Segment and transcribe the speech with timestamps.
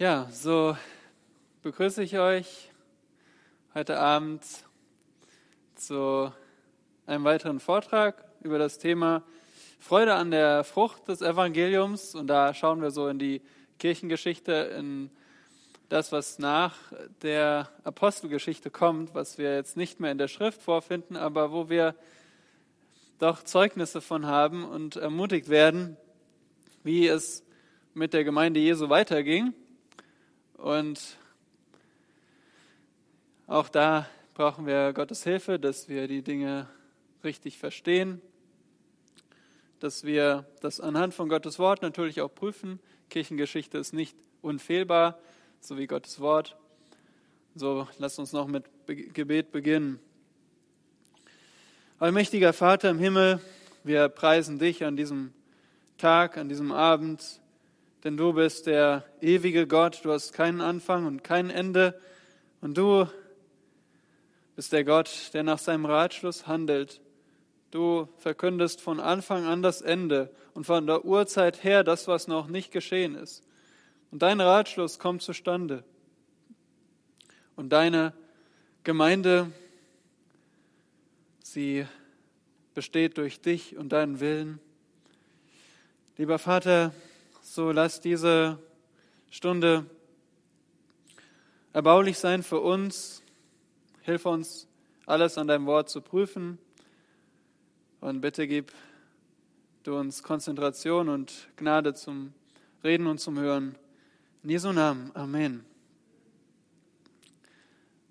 [0.00, 0.74] Ja, so
[1.60, 2.70] begrüße ich euch
[3.74, 4.42] heute Abend
[5.74, 6.32] zu
[7.04, 9.22] einem weiteren Vortrag über das Thema
[9.78, 12.14] Freude an der Frucht des Evangeliums.
[12.14, 13.42] Und da schauen wir so in die
[13.78, 15.10] Kirchengeschichte, in
[15.90, 16.76] das, was nach
[17.20, 21.94] der Apostelgeschichte kommt, was wir jetzt nicht mehr in der Schrift vorfinden, aber wo wir
[23.18, 25.98] doch Zeugnisse von haben und ermutigt werden,
[26.84, 27.44] wie es
[27.92, 29.52] mit der Gemeinde Jesu weiterging.
[30.60, 31.16] Und
[33.46, 36.68] auch da brauchen wir Gottes Hilfe, dass wir die Dinge
[37.24, 38.20] richtig verstehen,
[39.78, 42.78] dass wir das anhand von Gottes Wort natürlich auch prüfen.
[43.08, 45.18] Kirchengeschichte ist nicht unfehlbar,
[45.60, 46.58] so wie Gottes Wort.
[47.54, 49.98] So, lasst uns noch mit Gebet beginnen.
[51.98, 53.40] Allmächtiger Vater im Himmel,
[53.82, 55.32] wir preisen dich an diesem
[55.96, 57.39] Tag, an diesem Abend
[58.04, 62.00] denn du bist der ewige Gott, du hast keinen Anfang und kein Ende
[62.60, 63.06] und du
[64.56, 67.00] bist der Gott, der nach seinem Ratschluss handelt.
[67.70, 72.48] Du verkündest von Anfang an das Ende und von der Urzeit her das, was noch
[72.48, 73.44] nicht geschehen ist.
[74.10, 75.84] Und dein Ratschluss kommt zustande.
[77.54, 78.12] Und deine
[78.82, 79.52] Gemeinde,
[81.42, 81.86] sie
[82.74, 84.58] besteht durch dich und deinen Willen.
[86.16, 86.92] Lieber Vater,
[87.52, 88.60] so lass diese
[89.28, 89.84] Stunde
[91.72, 93.24] erbaulich sein für uns.
[94.02, 94.68] Hilf uns,
[95.04, 96.58] alles an deinem Wort zu prüfen.
[98.00, 98.72] Und bitte gib
[99.82, 102.34] du uns Konzentration und Gnade zum
[102.84, 103.74] Reden und zum Hören.
[104.44, 105.10] In Jesu Namen.
[105.14, 105.64] Amen.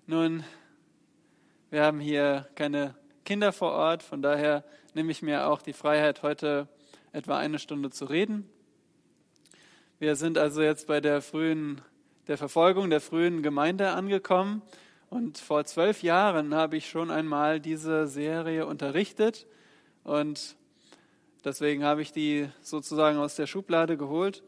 [0.06, 0.44] Nun,
[1.70, 2.94] wir haben hier keine
[3.24, 6.68] Kinder vor Ort, von daher nehme ich mir auch die Freiheit, heute
[7.12, 8.46] etwa eine Stunde zu reden.
[10.00, 11.82] Wir sind also jetzt bei der frühen,
[12.26, 14.62] der Verfolgung der frühen Gemeinde angekommen.
[15.10, 19.46] Und vor zwölf Jahren habe ich schon einmal diese Serie unterrichtet.
[20.02, 20.56] Und
[21.44, 24.42] deswegen habe ich die sozusagen aus der Schublade geholt.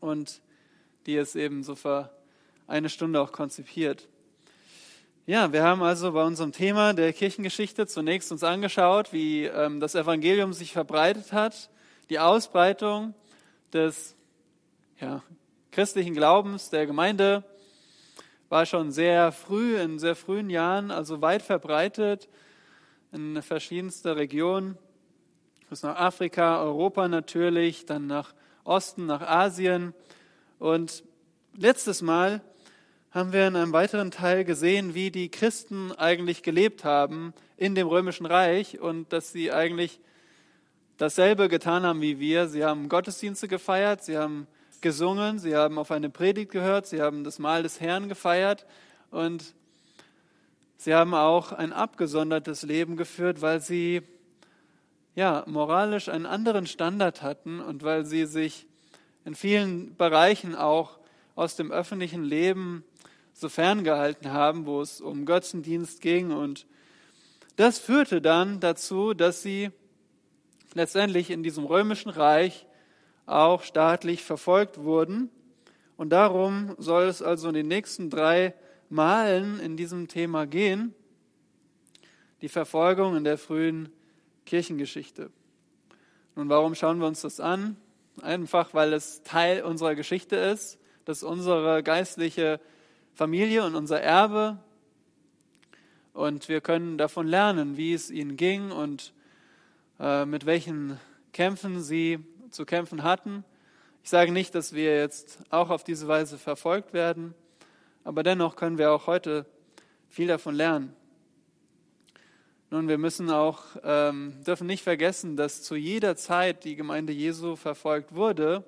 [0.00, 0.40] Und
[1.06, 2.10] die ist eben so für
[2.66, 4.08] eine Stunde auch konzipiert.
[5.26, 9.94] Ja, wir haben also bei unserem Thema der Kirchengeschichte zunächst uns angeschaut, wie ähm, das
[9.94, 11.70] Evangelium sich verbreitet hat,
[12.10, 13.14] die Ausbreitung
[13.72, 14.16] des
[15.00, 15.22] ja,
[15.70, 17.44] christlichen Glaubens der Gemeinde
[18.48, 22.28] war schon sehr früh, in sehr frühen Jahren, also weit verbreitet
[23.12, 24.76] in verschiedenste Regionen,
[25.70, 28.34] bis nach Afrika, Europa natürlich, dann nach
[28.64, 29.94] Osten, nach Asien.
[30.58, 31.04] Und
[31.56, 32.42] letztes Mal
[33.10, 37.86] haben wir in einem weiteren Teil gesehen, wie die Christen eigentlich gelebt haben in dem
[37.86, 40.00] römischen Reich und dass sie eigentlich
[40.98, 42.48] dasselbe getan haben wie wir.
[42.48, 44.46] Sie haben Gottesdienste gefeiert, sie haben
[44.80, 48.66] gesungen, sie haben auf eine Predigt gehört, sie haben das Mahl des Herrn gefeiert
[49.10, 49.54] und
[50.76, 54.02] sie haben auch ein abgesondertes Leben geführt, weil sie
[55.14, 58.66] ja moralisch einen anderen Standard hatten und weil sie sich
[59.24, 60.98] in vielen Bereichen auch
[61.34, 62.84] aus dem öffentlichen Leben
[63.32, 66.66] so ferngehalten haben, wo es um Götzendienst ging und
[67.56, 69.70] das führte dann dazu, dass sie
[70.74, 72.66] letztendlich in diesem römischen Reich
[73.26, 75.30] auch staatlich verfolgt wurden.
[75.96, 78.54] Und darum soll es also in den nächsten drei
[78.88, 80.94] Malen in diesem Thema gehen,
[82.40, 83.90] die Verfolgung in der frühen
[84.46, 85.30] Kirchengeschichte.
[86.36, 87.76] Nun, warum schauen wir uns das an?
[88.22, 92.60] Einfach, weil es Teil unserer Geschichte ist, dass unsere geistliche
[93.14, 94.58] Familie und unser Erbe
[96.18, 99.12] und wir können davon lernen, wie es ihnen ging und
[99.98, 100.98] mit welchen
[101.32, 102.20] Kämpfen sie
[102.50, 103.44] zu kämpfen hatten.
[104.04, 107.34] Ich sage nicht, dass wir jetzt auch auf diese Weise verfolgt werden,
[108.04, 109.44] aber dennoch können wir auch heute
[110.08, 110.94] viel davon lernen.
[112.70, 117.56] Nun, wir müssen auch, ähm, dürfen nicht vergessen, dass zu jeder Zeit die Gemeinde Jesu
[117.56, 118.62] verfolgt wurde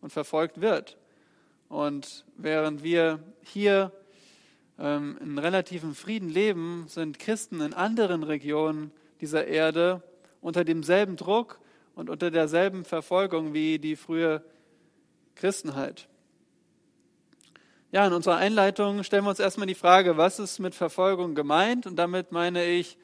[0.00, 0.96] und verfolgt wird.
[1.68, 3.92] Und während wir hier
[4.78, 8.90] ähm, in relativem Frieden leben, sind Christen in anderen Regionen
[9.20, 10.02] dieser Erde
[10.40, 11.60] unter demselben Druck
[11.94, 14.44] und unter derselben Verfolgung wie die frühe
[15.34, 16.08] Christenheit.
[17.92, 21.86] Ja, in unserer Einleitung stellen wir uns erstmal die Frage, was ist mit Verfolgung gemeint?
[21.86, 22.98] Und damit meine ich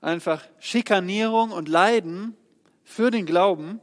[0.00, 2.36] einfach Schikanierung und Leiden
[2.84, 3.80] für den Glauben.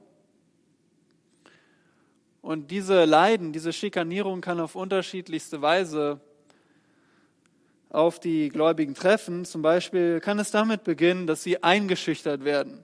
[2.41, 6.21] Und diese Leiden, diese Schikanierung kann auf unterschiedlichste Weise
[7.89, 9.45] auf die Gläubigen treffen.
[9.45, 12.83] Zum Beispiel kann es damit beginnen, dass sie eingeschüchtert werden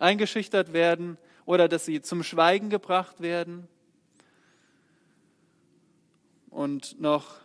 [0.00, 3.68] eingeschüchtert werden oder dass sie zum Schweigen gebracht werden.
[6.48, 7.36] Und noch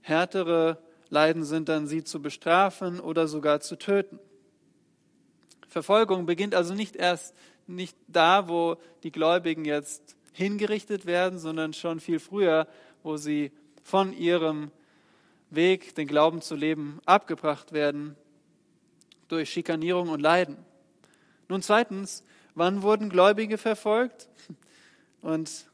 [0.00, 0.78] härtere
[1.10, 4.18] Leiden sind dann, sie zu bestrafen oder sogar zu töten.
[5.68, 7.34] Verfolgung beginnt also nicht erst
[7.66, 12.66] nicht da, wo die Gläubigen jetzt hingerichtet werden, sondern schon viel früher,
[13.02, 13.52] wo sie
[13.82, 14.70] von ihrem
[15.50, 18.16] Weg, den Glauben zu leben, abgebracht werden
[19.28, 20.56] durch Schikanierung und Leiden.
[21.48, 22.24] Nun zweitens,
[22.54, 24.28] wann wurden Gläubige verfolgt?
[25.20, 25.66] Und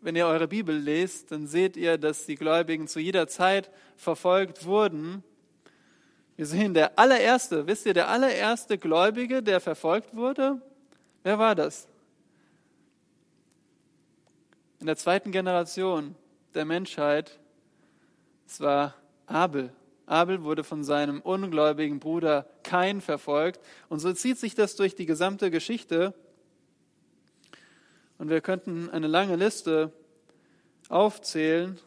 [0.00, 4.64] wenn ihr eure Bibel lest, dann seht ihr, dass die Gläubigen zu jeder Zeit verfolgt
[4.64, 5.24] wurden.
[6.36, 10.62] Wir sehen, der allererste, wisst ihr, der allererste Gläubige, der verfolgt wurde,
[11.24, 11.88] wer war das?
[14.78, 16.14] In der zweiten Generation
[16.54, 17.40] der Menschheit,
[18.48, 18.94] es war
[19.26, 19.70] Abel.
[20.06, 23.60] Abel wurde von seinem ungläubigen Bruder Kain verfolgt.
[23.90, 26.14] Und so zieht sich das durch die gesamte Geschichte.
[28.16, 29.92] Und wir könnten eine lange Liste
[30.88, 31.78] aufzählen,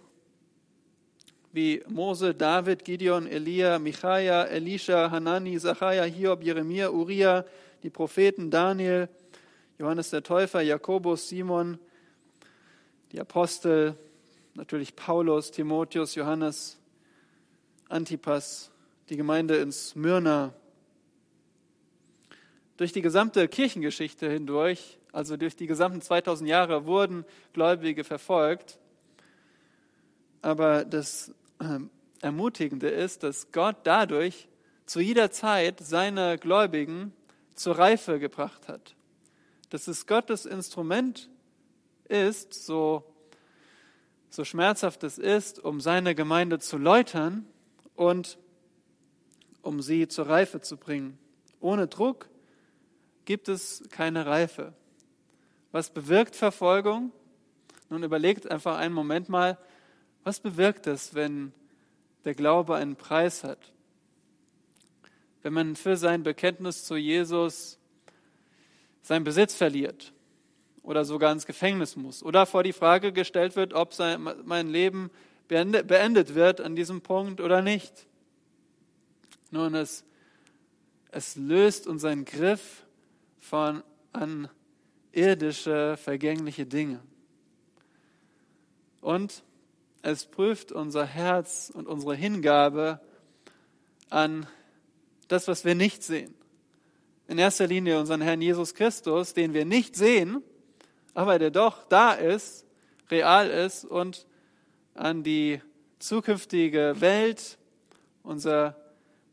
[1.52, 7.44] wie Mose, David, Gideon, Elia, Michaia, Elisha, Hanani, Zachariah, Hiob, Jeremia, Uriah,
[7.81, 9.10] die Propheten Daniel,
[9.80, 11.80] Johannes der Täufer, Jakobus, Simon,
[13.12, 13.96] die Apostel,
[14.53, 16.80] natürlich Paulus, Timotheus, Johannes,
[17.89, 18.71] Antipas,
[19.09, 20.53] die Gemeinde in Smyrna.
[22.77, 28.80] Durch die gesamte Kirchengeschichte hindurch, also durch die gesamten 2000 Jahre, wurden Gläubige verfolgt.
[30.42, 31.89] Aber das ähm,
[32.21, 34.48] Ermutigende ist, dass Gott dadurch
[34.86, 37.13] zu jeder Zeit seine Gläubigen
[37.56, 38.95] zur Reife gebracht hat.
[39.69, 41.30] Dass es Gottes Instrument
[42.07, 43.11] ist, so,
[44.31, 47.45] so schmerzhaft es ist, um seine Gemeinde zu läutern
[47.95, 48.39] und
[49.62, 51.19] um sie zur Reife zu bringen.
[51.60, 52.30] Ohne Druck
[53.25, 54.74] gibt es keine Reife.
[55.74, 57.12] Was bewirkt Verfolgung?
[57.89, 59.57] Nun überlegt einfach einen Moment mal,
[60.24, 61.51] was bewirkt es, wenn
[62.24, 63.74] der Glaube einen Preis hat?
[65.42, 67.80] Wenn man für sein Bekenntnis zu Jesus
[69.01, 70.13] seinen Besitz verliert
[70.83, 75.12] oder sogar ins Gefängnis muss oder vor die Frage gestellt wird, ob sein, mein Leben
[75.48, 78.07] beendet wird an diesem Punkt oder nicht.
[79.51, 80.06] Nun, es,
[81.12, 82.86] es löst unseren Griff
[83.39, 83.83] von
[84.13, 84.50] an
[85.12, 87.01] irdische, vergängliche Dinge.
[89.01, 89.44] Und
[90.04, 93.01] es prüft unser Herz und unsere Hingabe
[94.10, 94.48] an
[95.27, 96.34] das, was wir nicht sehen.
[97.27, 100.44] In erster Linie unseren Herrn Jesus Christus, den wir nicht sehen,
[101.13, 102.66] aber der doch da ist,
[103.10, 104.25] real ist und
[104.94, 105.62] an die
[106.00, 107.58] zukünftige Welt,
[108.24, 108.75] unser,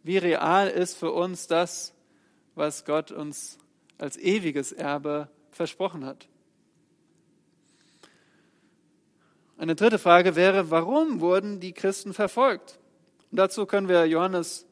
[0.03, 1.95] wie real ist für uns das,
[2.55, 3.59] was Gott uns
[3.99, 6.29] als ewiges Erbe versprochen hat.
[9.57, 12.79] Eine dritte Frage wäre, warum wurden die Christen verfolgt?
[13.31, 14.67] Und dazu können wir Johannes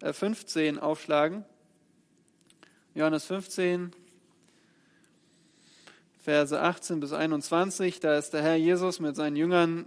[0.00, 1.44] 15 äh, aufschlagen.
[2.94, 3.92] Johannes 15,
[6.18, 9.86] Verse 18 bis 21, da ist der Herr Jesus mit seinen Jüngern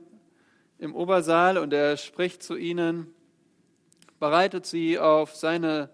[0.80, 3.13] im Obersaal und er spricht zu ihnen,
[4.19, 5.89] bereitet sie auf seine,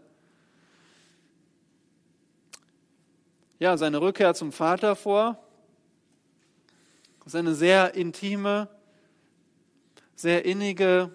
[3.60, 5.44] ja, seine Rückkehr zum Vater vor.
[7.20, 8.70] Das ist eine sehr intime,
[10.16, 11.12] sehr innige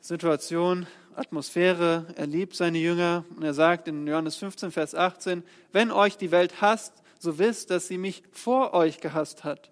[0.00, 2.06] Situation, Atmosphäre.
[2.16, 6.30] Er liebt seine Jünger und er sagt in Johannes 15, Vers 18, wenn euch die
[6.30, 9.70] Welt hasst, so wisst, dass sie mich vor euch gehasst hat.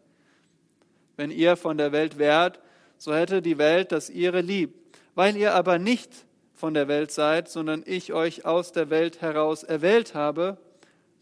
[1.16, 2.60] Wenn ihr von der Welt wärt,
[2.98, 4.74] so hätte die Welt das ihre lieb.
[5.14, 9.62] Weil ihr aber nicht von der Welt seid, sondern ich euch aus der Welt heraus
[9.62, 10.58] erwählt habe,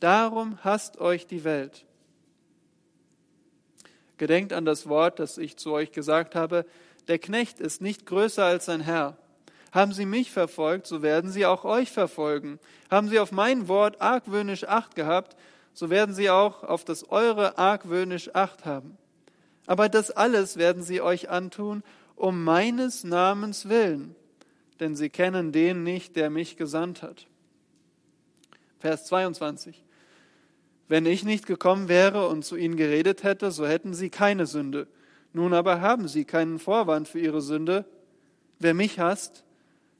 [0.00, 1.84] darum hasst euch die Welt.
[4.18, 6.64] Gedenkt an das Wort, das ich zu euch gesagt habe,
[7.08, 9.16] der Knecht ist nicht größer als sein Herr.
[9.76, 12.58] Haben sie mich verfolgt, so werden sie auch euch verfolgen.
[12.90, 15.36] Haben sie auf mein Wort argwöhnisch Acht gehabt,
[15.74, 18.96] so werden sie auch auf das eure argwöhnisch Acht haben.
[19.66, 21.82] Aber das alles werden sie euch antun,
[22.14, 24.14] um meines Namens willen,
[24.80, 27.26] denn sie kennen den nicht, der mich gesandt hat.
[28.78, 29.84] Vers 22.
[30.88, 34.86] Wenn ich nicht gekommen wäre und zu ihnen geredet hätte, so hätten sie keine Sünde.
[35.34, 37.84] Nun aber haben sie keinen Vorwand für ihre Sünde.
[38.58, 39.44] Wer mich hasst,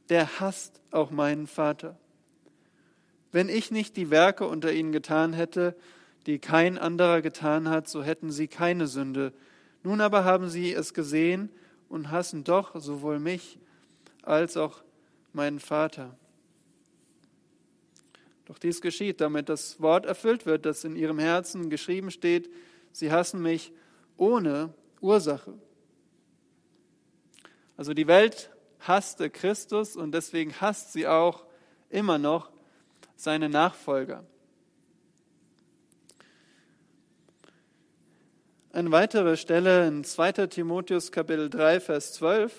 [0.09, 1.99] der hasst auch meinen Vater.
[3.33, 5.77] Wenn ich nicht die Werke unter ihnen getan hätte,
[6.27, 9.33] die kein anderer getan hat, so hätten sie keine Sünde.
[9.83, 11.51] Nun aber haben sie es gesehen
[11.89, 13.59] und hassen doch sowohl mich
[14.23, 14.83] als auch
[15.33, 16.17] meinen Vater.
[18.47, 22.51] Doch dies geschieht, damit das Wort erfüllt wird, das in ihrem Herzen geschrieben steht,
[22.93, 23.73] sie hassen mich
[24.17, 25.55] ohne Ursache.
[27.77, 28.51] Also die Welt
[28.89, 31.45] hasste Christus und deswegen hasst sie auch
[31.91, 32.51] immer noch
[33.17, 34.25] seine Nachfolger.
[38.73, 40.49] Eine weitere Stelle in 2.
[40.49, 42.53] Timotheus Kapitel 3, Vers 12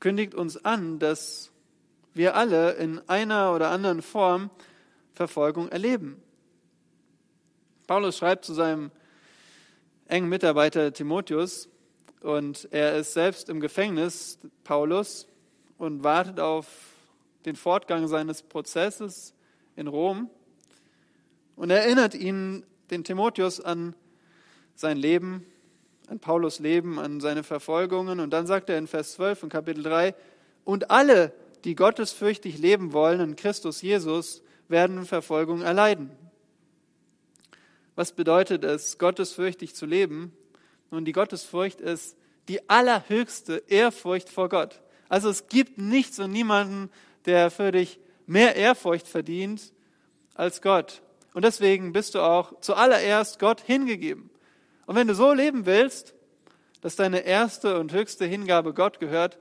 [0.00, 1.50] kündigt uns an, dass
[2.12, 4.50] wir alle in einer oder anderen Form
[5.14, 6.22] Verfolgung erleben.
[7.86, 8.90] Paulus schreibt zu seinem
[10.06, 11.68] engen Mitarbeiter Timotheus
[12.22, 15.26] und er ist selbst im Gefängnis, Paulus,
[15.78, 16.66] und wartet auf
[17.44, 19.34] den Fortgang seines Prozesses
[19.74, 20.30] in Rom
[21.56, 23.96] und erinnert ihn, den Timotheus, an
[24.74, 25.46] sein Leben,
[26.08, 28.20] an Paulus Leben, an seine Verfolgungen.
[28.20, 30.14] Und dann sagt er in Vers 12 in Kapitel 3,
[30.64, 31.32] und alle,
[31.64, 36.10] die gottesfürchtig leben wollen in Christus Jesus, werden Verfolgung erleiden.
[37.94, 40.32] Was bedeutet es, gottesfürchtig zu leben?
[40.92, 42.18] Nun, die Gottesfurcht ist
[42.48, 44.82] die allerhöchste Ehrfurcht vor Gott.
[45.08, 46.90] Also es gibt nichts und niemanden,
[47.24, 49.72] der für dich mehr Ehrfurcht verdient
[50.34, 51.00] als Gott.
[51.32, 54.28] Und deswegen bist du auch zuallererst Gott hingegeben.
[54.84, 56.14] Und wenn du so leben willst,
[56.82, 59.38] dass deine erste und höchste Hingabe Gott gehört,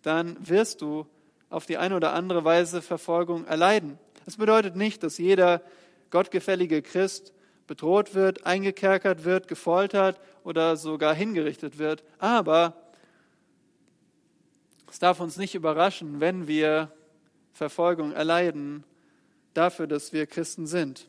[0.00, 1.06] dann wirst du
[1.50, 3.98] auf die eine oder andere Weise Verfolgung erleiden.
[4.24, 5.60] Das bedeutet nicht, dass jeder
[6.08, 7.34] gottgefällige Christ
[7.66, 12.04] bedroht wird, eingekerkert wird, gefoltert oder sogar hingerichtet wird.
[12.18, 12.76] Aber
[14.90, 16.92] es darf uns nicht überraschen, wenn wir
[17.52, 18.84] Verfolgung erleiden
[19.54, 21.08] dafür, dass wir Christen sind.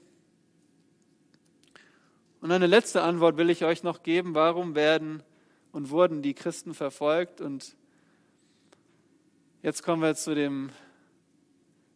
[2.42, 4.36] Und eine letzte Antwort will ich euch noch geben.
[4.36, 5.24] Warum werden
[5.72, 7.42] und wurden die Christen verfolgt?
[7.42, 7.76] Und
[9.64, 10.70] jetzt kommen wir zu dem,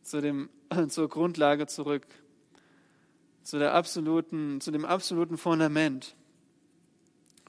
[0.01, 0.49] zu dem,
[0.89, 2.07] zur Grundlage zurück
[3.43, 6.15] zu, der absoluten, zu dem absoluten Fundament,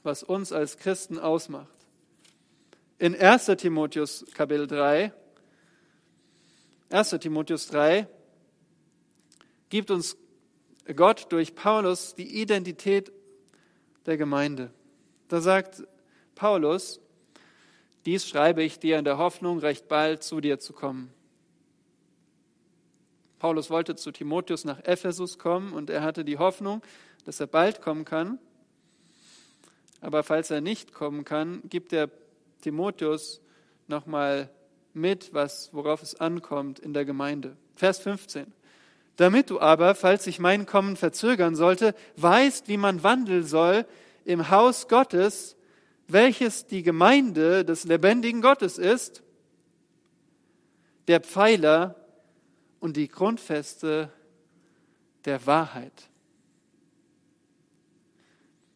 [0.03, 1.67] was uns als Christen ausmacht.
[2.97, 3.45] In 1.
[3.57, 5.11] Timotheus Kapitel 3,
[6.89, 7.09] 1.
[7.19, 8.07] Timotheus 3,
[9.69, 10.17] gibt uns
[10.95, 13.11] Gott durch Paulus die Identität
[14.05, 14.71] der Gemeinde.
[15.27, 15.83] Da sagt
[16.35, 16.99] Paulus,
[18.05, 21.13] dies schreibe ich dir in der Hoffnung, recht bald zu dir zu kommen.
[23.41, 26.83] Paulus wollte zu Timotheus nach Ephesus kommen und er hatte die Hoffnung,
[27.25, 28.37] dass er bald kommen kann.
[29.99, 32.11] Aber falls er nicht kommen kann, gibt er
[32.61, 33.41] Timotheus
[33.87, 34.51] nochmal
[34.93, 37.57] mit, was, worauf es ankommt in der Gemeinde.
[37.75, 38.45] Vers 15.
[39.15, 43.87] Damit du aber, falls sich mein Kommen verzögern sollte, weißt, wie man wandeln soll
[44.23, 45.55] im Haus Gottes,
[46.07, 49.23] welches die Gemeinde des lebendigen Gottes ist,
[51.07, 51.95] der Pfeiler
[52.81, 54.11] und die Grundfeste
[55.23, 56.09] der Wahrheit.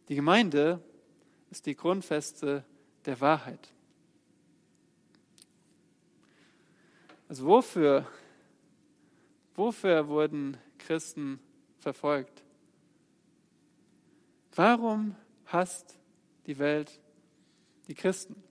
[0.07, 0.79] Die Gemeinde
[1.49, 2.63] ist die Grundfeste
[3.03, 3.73] der Wahrheit.
[7.27, 8.07] Also wofür,
[9.55, 11.39] wofür wurden Christen
[11.79, 12.43] verfolgt?
[14.53, 15.15] Warum
[15.47, 15.97] hasst
[16.45, 17.01] die Welt
[17.87, 18.44] die Christen?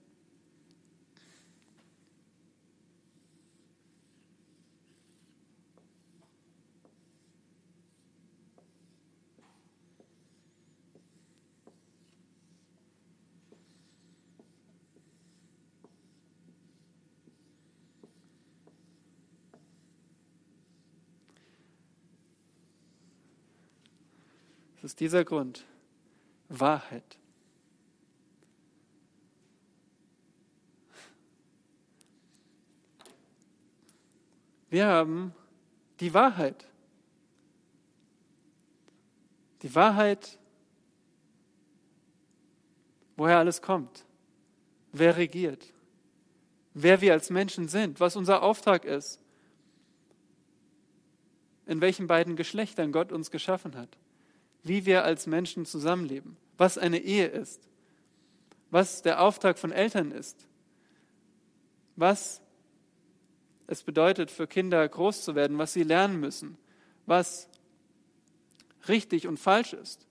[24.85, 25.65] Ist dieser Grund.
[26.47, 27.17] Wahrheit.
[34.69, 35.33] Wir haben
[35.99, 36.67] die Wahrheit.
[39.63, 40.37] Die Wahrheit,
[43.15, 44.05] woher alles kommt,
[44.91, 45.73] wer regiert,
[46.75, 49.19] wer wir als Menschen sind, was unser Auftrag ist,
[51.65, 53.97] in welchen beiden Geschlechtern Gott uns geschaffen hat
[54.65, 57.69] wie wir als Menschen zusammenleben, was eine Ehe ist,
[58.71, 60.47] was der Auftrag von Eltern ist,
[61.95, 62.41] was
[63.67, 66.57] es bedeutet für Kinder groß zu werden, was sie lernen müssen,
[67.05, 67.47] was
[68.87, 70.07] richtig und falsch ist,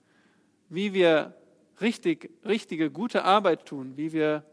[0.68, 1.37] wie wir
[1.80, 4.44] richtig, richtige, gute Arbeit tun, wie wir,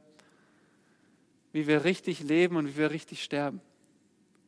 [1.52, 3.62] wie wir richtig leben und wie wir richtig sterben.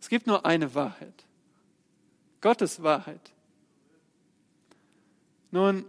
[0.02, 1.26] Es gibt nur eine Wahrheit,
[2.42, 3.34] Gottes Wahrheit.
[5.54, 5.86] Nun,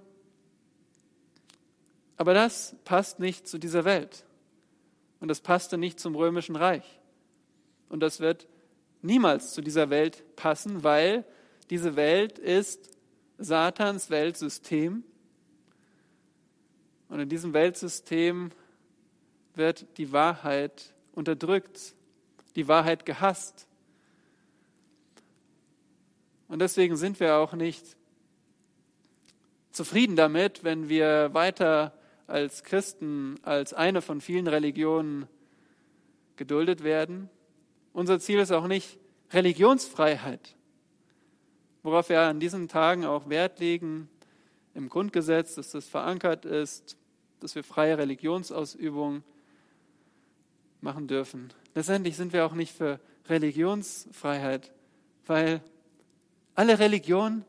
[2.18, 4.26] aber das passt nicht zu dieser Welt.
[5.20, 6.84] Und das passte nicht zum römischen Reich.
[7.88, 8.46] Und das wird
[9.00, 11.24] niemals zu dieser Welt passen, weil
[11.70, 12.90] diese Welt ist
[13.38, 15.02] Satans Weltsystem.
[17.08, 18.50] Und in diesem Weltsystem
[19.54, 21.94] wird die Wahrheit unterdrückt,
[22.54, 23.66] die Wahrheit gehasst.
[26.48, 27.96] Und deswegen sind wir auch nicht
[29.74, 31.92] zufrieden damit, wenn wir weiter
[32.26, 35.26] als Christen, als eine von vielen Religionen
[36.36, 37.28] geduldet werden.
[37.92, 38.98] Unser Ziel ist auch nicht
[39.32, 40.54] Religionsfreiheit,
[41.82, 44.08] worauf wir an diesen Tagen auch Wert legen
[44.74, 46.96] im Grundgesetz, dass das verankert ist,
[47.40, 49.24] dass wir freie Religionsausübung
[50.80, 51.52] machen dürfen.
[51.74, 54.72] Letztendlich sind wir auch nicht für Religionsfreiheit,
[55.26, 55.62] weil
[56.54, 57.44] alle Religionen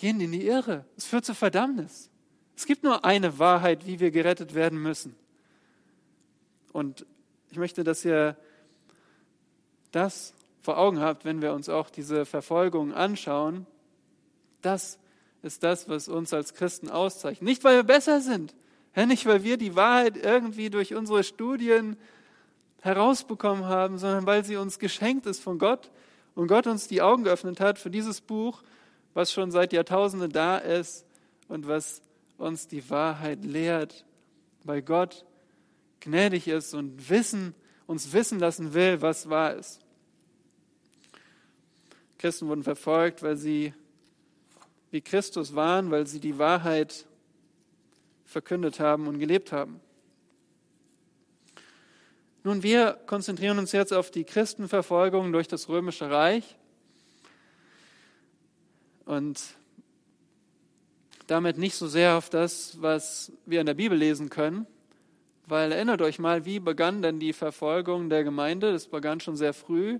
[0.00, 0.84] gehen in die Irre.
[0.96, 2.10] Es führt zur Verdammnis.
[2.56, 5.14] Es gibt nur eine Wahrheit, wie wir gerettet werden müssen.
[6.72, 7.06] Und
[7.50, 8.36] ich möchte, dass ihr
[9.92, 13.66] das vor Augen habt, wenn wir uns auch diese Verfolgung anschauen.
[14.62, 14.98] Das
[15.42, 17.42] ist das, was uns als Christen auszeichnet.
[17.42, 18.54] Nicht, weil wir besser sind,
[18.94, 21.96] nicht, weil wir die Wahrheit irgendwie durch unsere Studien
[22.82, 25.90] herausbekommen haben, sondern weil sie uns geschenkt ist von Gott
[26.34, 28.62] und Gott uns die Augen geöffnet hat für dieses Buch,
[29.14, 31.04] was schon seit Jahrtausenden da ist
[31.48, 32.02] und was
[32.38, 34.04] uns die Wahrheit lehrt,
[34.64, 35.24] weil Gott
[36.00, 37.54] gnädig ist und wissen,
[37.86, 39.80] uns wissen lassen will, was wahr ist.
[42.18, 43.74] Christen wurden verfolgt, weil sie
[44.90, 47.06] wie Christus waren, weil sie die Wahrheit
[48.24, 49.80] verkündet haben und gelebt haben.
[52.42, 56.56] Nun, wir konzentrieren uns jetzt auf die Christenverfolgung durch das Römische Reich
[59.10, 59.56] und
[61.26, 64.68] damit nicht so sehr auf das, was wir in der Bibel lesen können,
[65.46, 68.70] weil erinnert euch mal, wie begann denn die Verfolgung der Gemeinde?
[68.70, 69.98] Das begann schon sehr früh.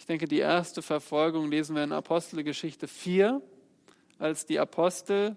[0.00, 3.40] Ich denke, die erste Verfolgung lesen wir in Apostelgeschichte 4,
[4.18, 5.36] als die Apostel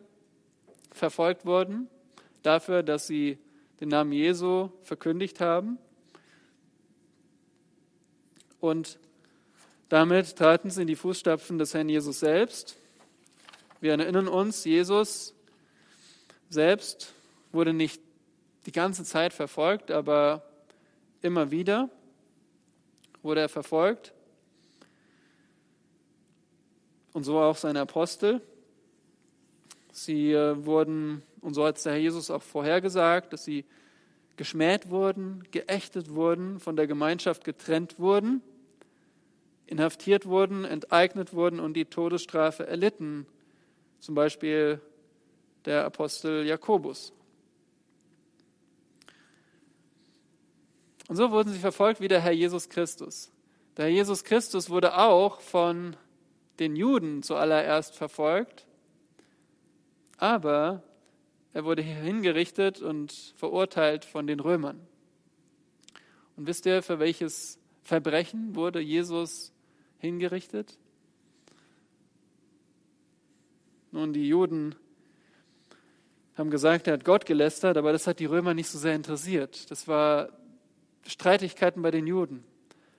[0.91, 1.87] verfolgt wurden
[2.41, 3.37] dafür, dass sie
[3.79, 5.77] den Namen Jesu verkündigt haben.
[8.59, 8.97] Und
[9.89, 12.77] damit traten sie in die Fußstapfen des Herrn Jesus selbst.
[13.81, 15.33] Wir erinnern uns, Jesus
[16.49, 17.13] selbst
[17.51, 18.01] wurde nicht
[18.65, 20.43] die ganze Zeit verfolgt, aber
[21.21, 21.89] immer wieder
[23.21, 24.13] wurde er verfolgt.
[27.13, 28.41] Und so auch seine Apostel.
[29.91, 33.65] Sie äh, wurden und so hat es der Herr Jesus auch vorhergesagt, dass sie
[34.37, 38.41] geschmäht wurden, geächtet wurden, von der Gemeinschaft getrennt wurden,
[39.69, 43.27] inhaftiert wurden, enteignet wurden und die Todesstrafe erlitten.
[43.99, 44.81] Zum Beispiel
[45.65, 47.13] der Apostel Jakobus.
[51.07, 53.31] Und so wurden sie verfolgt wie der Herr Jesus Christus.
[53.77, 55.95] Der Herr Jesus Christus wurde auch von
[56.59, 58.65] den Juden zuallererst verfolgt,
[60.17, 60.83] aber
[61.53, 64.79] er wurde hingerichtet und verurteilt von den Römern.
[66.35, 69.51] Und wisst ihr, für welches Verbrechen wurde Jesus
[69.99, 70.77] hingerichtet?
[73.91, 74.75] Nun, die Juden
[76.35, 79.69] haben gesagt, er hat Gott gelästert, aber das hat die Römer nicht so sehr interessiert.
[79.71, 80.29] Das war
[81.05, 82.43] Streitigkeiten bei den Juden.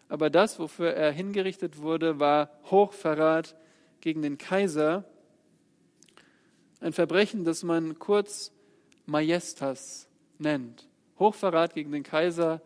[0.08, 3.54] Aber das, wofür er hingerichtet wurde, war Hochverrat
[4.00, 5.04] gegen den Kaiser
[6.80, 8.52] ein Verbrechen, das man kurz
[9.06, 10.08] Majestas
[10.38, 10.88] nennt.
[11.18, 12.60] Hochverrat gegen den Kaiser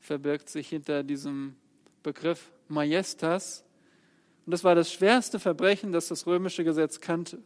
[0.00, 1.56] verbirgt sich hinter diesem
[2.02, 3.64] Begriff Majestas.
[4.44, 7.38] Und das war das schwerste Verbrechen, das das römische Gesetz kannte.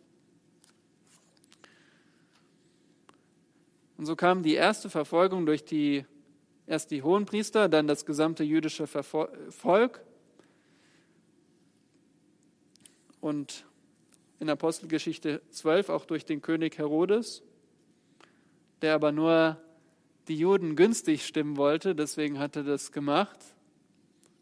[3.98, 6.04] Und so kam die erste Verfolgung durch die,
[6.66, 10.02] erst die Hohenpriester, dann das gesamte jüdische Volk.
[13.20, 13.64] Und
[14.38, 17.42] in Apostelgeschichte 12 auch durch den König Herodes,
[18.82, 19.58] der aber nur
[20.28, 23.38] die Juden günstig stimmen wollte, deswegen hat er das gemacht.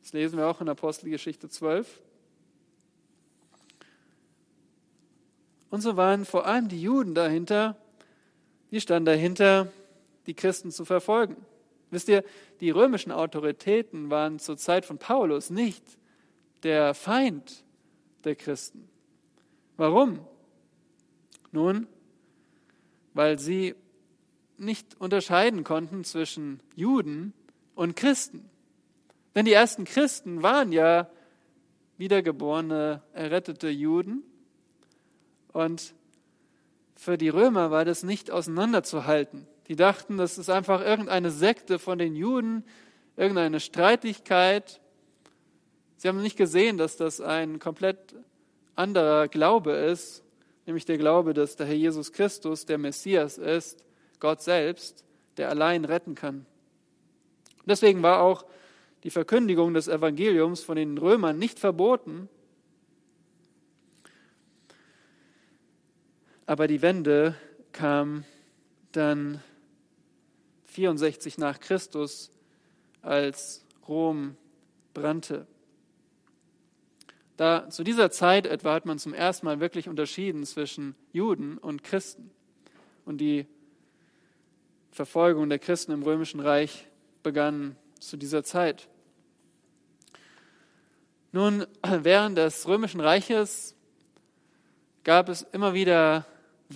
[0.02, 2.02] Das lesen wir auch in Apostelgeschichte 12.
[5.74, 7.76] Und so waren vor allem die Juden dahinter,
[8.70, 9.72] die standen dahinter,
[10.28, 11.34] die Christen zu verfolgen.
[11.90, 12.22] Wisst ihr,
[12.60, 15.82] die römischen Autoritäten waren zur Zeit von Paulus nicht
[16.62, 17.64] der Feind
[18.22, 18.88] der Christen.
[19.76, 20.20] Warum?
[21.50, 21.88] Nun,
[23.12, 23.74] weil sie
[24.56, 27.32] nicht unterscheiden konnten zwischen Juden
[27.74, 28.48] und Christen.
[29.34, 31.10] Denn die ersten Christen waren ja
[31.98, 34.22] wiedergeborene, errettete Juden.
[35.54, 35.94] Und
[36.96, 39.46] für die Römer war das nicht auseinanderzuhalten.
[39.68, 42.64] Die dachten, das ist einfach irgendeine Sekte von den Juden,
[43.16, 44.80] irgendeine Streitigkeit.
[45.96, 48.16] Sie haben nicht gesehen, dass das ein komplett
[48.74, 50.24] anderer Glaube ist,
[50.66, 53.84] nämlich der Glaube, dass der Herr Jesus Christus der Messias ist,
[54.18, 55.04] Gott selbst,
[55.36, 56.46] der allein retten kann.
[57.64, 58.44] Deswegen war auch
[59.04, 62.28] die Verkündigung des Evangeliums von den Römern nicht verboten,
[66.46, 67.35] aber die Wende
[67.72, 68.24] kam
[68.92, 69.42] dann
[70.66, 72.30] 64 nach Christus,
[73.02, 74.37] als Rom
[74.92, 75.46] brannte.
[77.37, 81.83] Da, zu dieser Zeit etwa hat man zum ersten Mal wirklich unterschieden zwischen Juden und
[81.83, 82.30] Christen.
[83.04, 83.46] Und die
[84.92, 86.87] Verfolgung der Christen im Römischen Reich
[87.22, 88.88] begann zu dieser Zeit.
[91.33, 93.74] Nun, während des Römischen Reiches
[95.02, 96.24] gab es immer wieder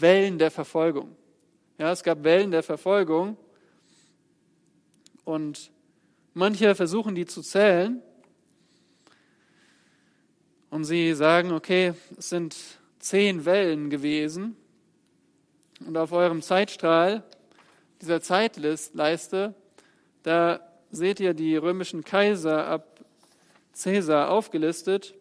[0.00, 1.16] Wellen der Verfolgung.
[1.78, 3.36] Ja, es gab Wellen der Verfolgung
[5.24, 5.70] und
[6.34, 8.02] manche versuchen die zu zählen
[10.70, 12.56] und sie sagen, okay, es sind
[12.98, 14.56] zehn Wellen gewesen
[15.86, 17.22] und auf eurem Zeitstrahl,
[18.00, 19.54] dieser Zeitleiste,
[20.22, 23.04] da seht ihr die römischen Kaiser ab
[23.80, 25.14] Caesar aufgelistet.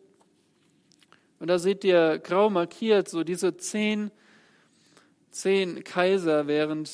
[1.40, 4.12] Und da seht ihr grau markiert so diese zehn,
[5.38, 6.92] zehn Kaiser während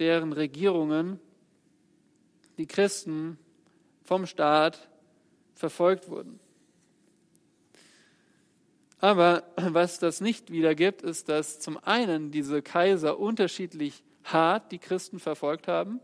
[0.00, 1.20] deren Regierungen
[2.58, 3.38] die Christen
[4.02, 4.88] vom Staat
[5.54, 6.40] verfolgt wurden.
[8.98, 15.20] Aber was das nicht wiedergibt, ist, dass zum einen diese Kaiser unterschiedlich hart die Christen
[15.20, 16.00] verfolgt haben.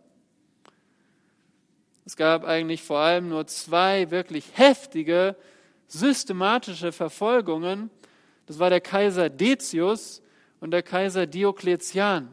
[2.04, 5.34] Es gab eigentlich vor allem nur zwei wirklich heftige,
[5.88, 7.90] systematische Verfolgungen.
[8.46, 10.22] Das war der Kaiser Decius
[10.60, 12.28] und der Kaiser Diokletian.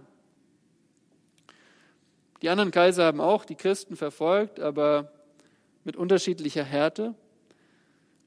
[2.41, 5.11] Die anderen Kaiser haben auch die Christen verfolgt, aber
[5.83, 7.15] mit unterschiedlicher Härte.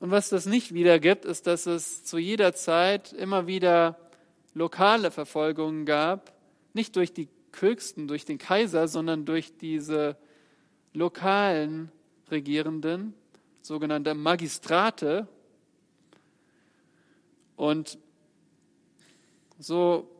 [0.00, 3.98] Und was das nicht wiedergibt, ist, dass es zu jeder Zeit immer wieder
[4.54, 6.32] lokale Verfolgungen gab,
[6.72, 10.16] nicht durch die Höchsten, durch den Kaiser, sondern durch diese
[10.94, 11.92] lokalen
[12.30, 13.14] Regierenden,
[13.60, 15.28] sogenannte Magistrate.
[17.56, 17.98] Und
[19.60, 20.10] so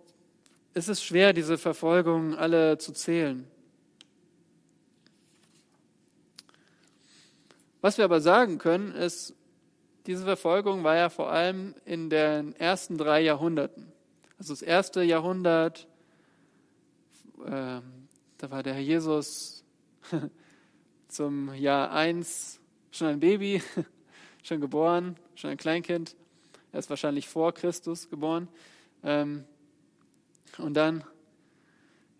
[0.75, 3.51] ist es schwer, diese Verfolgungen alle zu zählen.
[7.81, 9.35] Was wir aber sagen können, ist,
[10.07, 13.91] diese Verfolgung war ja vor allem in den ersten drei Jahrhunderten.
[14.39, 15.89] Also das erste Jahrhundert,
[17.47, 17.81] äh,
[18.39, 19.65] da war der Herr Jesus
[21.09, 23.63] zum Jahr 1 schon ein Baby,
[24.43, 26.15] schon geboren, schon ein Kleinkind.
[26.73, 28.49] Er ist wahrscheinlich vor Christus geboren.
[29.03, 29.45] Ähm,
[30.59, 31.05] und dann,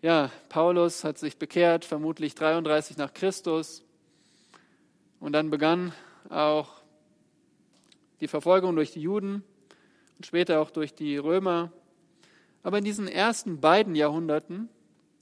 [0.01, 3.83] ja, Paulus hat sich bekehrt, vermutlich 33 nach Christus.
[5.19, 5.93] Und dann begann
[6.29, 6.81] auch
[8.19, 9.43] die Verfolgung durch die Juden
[10.17, 11.71] und später auch durch die Römer.
[12.63, 14.69] Aber in diesen ersten beiden Jahrhunderten,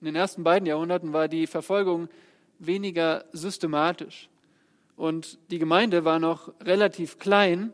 [0.02, 2.10] in den ersten beiden Jahrhunderten war die Verfolgung
[2.60, 4.30] weniger systematisch.
[4.96, 7.74] Und die Gemeinde war noch relativ klein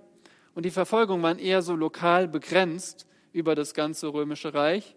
[0.54, 4.95] und die Verfolgung waren eher so lokal begrenzt über das ganze römische Reich.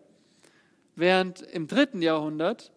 [0.94, 2.70] Während im dritten Jahrhundert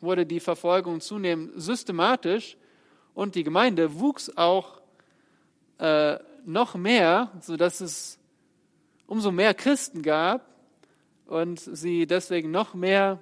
[0.00, 2.56] wurde die Verfolgung zunehmend systematisch
[3.12, 4.80] und die Gemeinde wuchs auch
[5.78, 8.20] äh, noch mehr, sodass es
[9.08, 10.46] umso mehr Christen gab
[11.26, 13.18] und sie deswegen noch mehr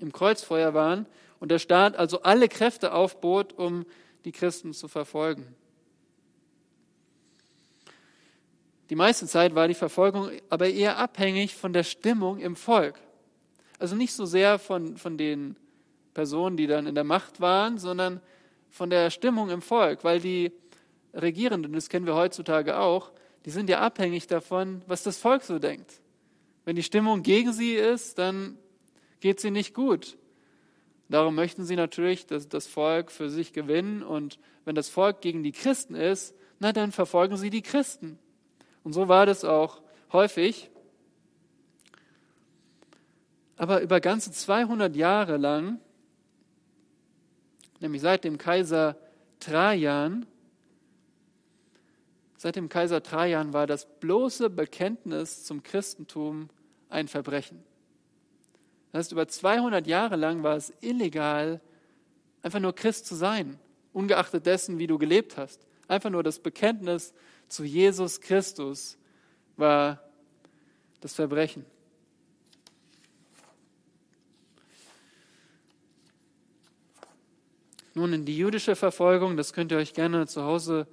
[0.00, 1.04] im Kreuzfeuer waren
[1.38, 3.84] und der Staat also alle Kräfte aufbot, um
[4.24, 5.54] die Christen zu verfolgen.
[8.90, 12.96] Die meiste Zeit war die Verfolgung aber eher abhängig von der Stimmung im Volk.
[13.78, 15.56] Also nicht so sehr von, von den
[16.12, 18.20] Personen, die dann in der Macht waren, sondern
[18.68, 20.52] von der Stimmung im Volk, weil die
[21.14, 23.12] Regierenden, das kennen wir heutzutage auch,
[23.44, 26.00] die sind ja abhängig davon, was das Volk so denkt.
[26.64, 28.58] Wenn die Stimmung gegen sie ist, dann
[29.20, 30.18] geht sie nicht gut.
[31.08, 35.44] Darum möchten sie natürlich dass das Volk für sich gewinnen und wenn das Volk gegen
[35.44, 38.18] die Christen ist, na dann verfolgen sie die Christen.
[38.84, 39.80] Und so war das auch
[40.12, 40.70] häufig.
[43.56, 45.80] Aber über ganze 200 Jahre lang,
[47.80, 48.96] nämlich seit dem Kaiser
[49.38, 50.26] Trajan,
[52.42, 56.48] Seit dem Kaiser Trajan war das bloße Bekenntnis zum Christentum
[56.88, 57.62] ein Verbrechen.
[58.90, 61.60] Das heißt, über 200 Jahre lang war es illegal,
[62.40, 63.58] einfach nur Christ zu sein,
[63.92, 65.66] ungeachtet dessen, wie du gelebt hast.
[65.86, 67.12] Einfach nur das Bekenntnis
[67.50, 68.96] zu Jesus Christus
[69.56, 70.00] war
[71.00, 71.66] das Verbrechen.
[77.94, 80.86] Nun in die jüdische Verfolgung, das könnt ihr euch gerne zu Hause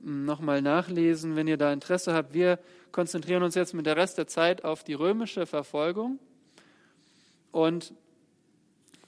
[0.00, 2.34] nochmal nachlesen, wenn ihr da Interesse habt.
[2.34, 2.58] Wir
[2.90, 6.18] konzentrieren uns jetzt mit der Rest der Zeit auf die römische Verfolgung.
[7.52, 7.94] Und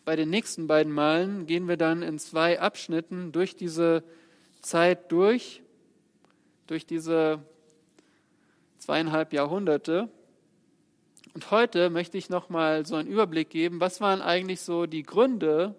[0.05, 4.05] bei den nächsten beiden Malen gehen wir dann in zwei Abschnitten durch diese
[4.63, 5.63] Zeit durch,
[6.69, 7.43] durch diese
[8.79, 10.09] zweieinhalb Jahrhunderte.
[11.35, 15.03] Und heute möchte ich noch mal so einen Überblick geben, was waren eigentlich so die
[15.03, 15.75] Gründe,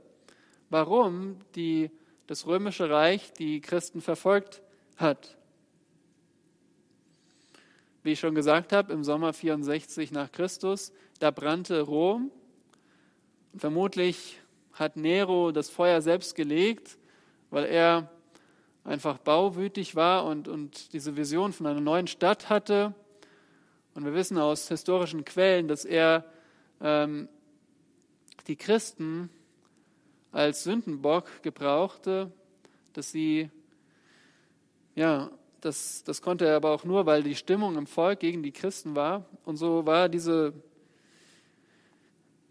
[0.70, 1.92] warum die,
[2.28, 4.62] das römische Reich die Christen verfolgt
[4.98, 5.38] hat.
[8.04, 12.32] Wie ich schon gesagt habe, im Sommer 64 nach Christus, da brannte Rom.
[13.56, 14.40] Vermutlich
[14.74, 16.98] hat Nero das Feuer selbst gelegt,
[17.50, 18.10] weil er
[18.90, 22.96] einfach bauwütig war und, und diese Vision von einer neuen Stadt hatte.
[23.94, 26.26] Und wir wissen aus historischen Quellen, dass er
[26.82, 27.30] ähm,
[28.48, 29.30] die Christen
[30.32, 32.32] als Sündenbock gebrauchte,
[32.94, 33.52] dass sie,
[34.96, 35.30] ja,
[35.62, 38.96] das, das konnte er aber auch nur, weil die Stimmung im Volk gegen die Christen
[38.96, 39.26] war.
[39.46, 40.54] Und so war diese,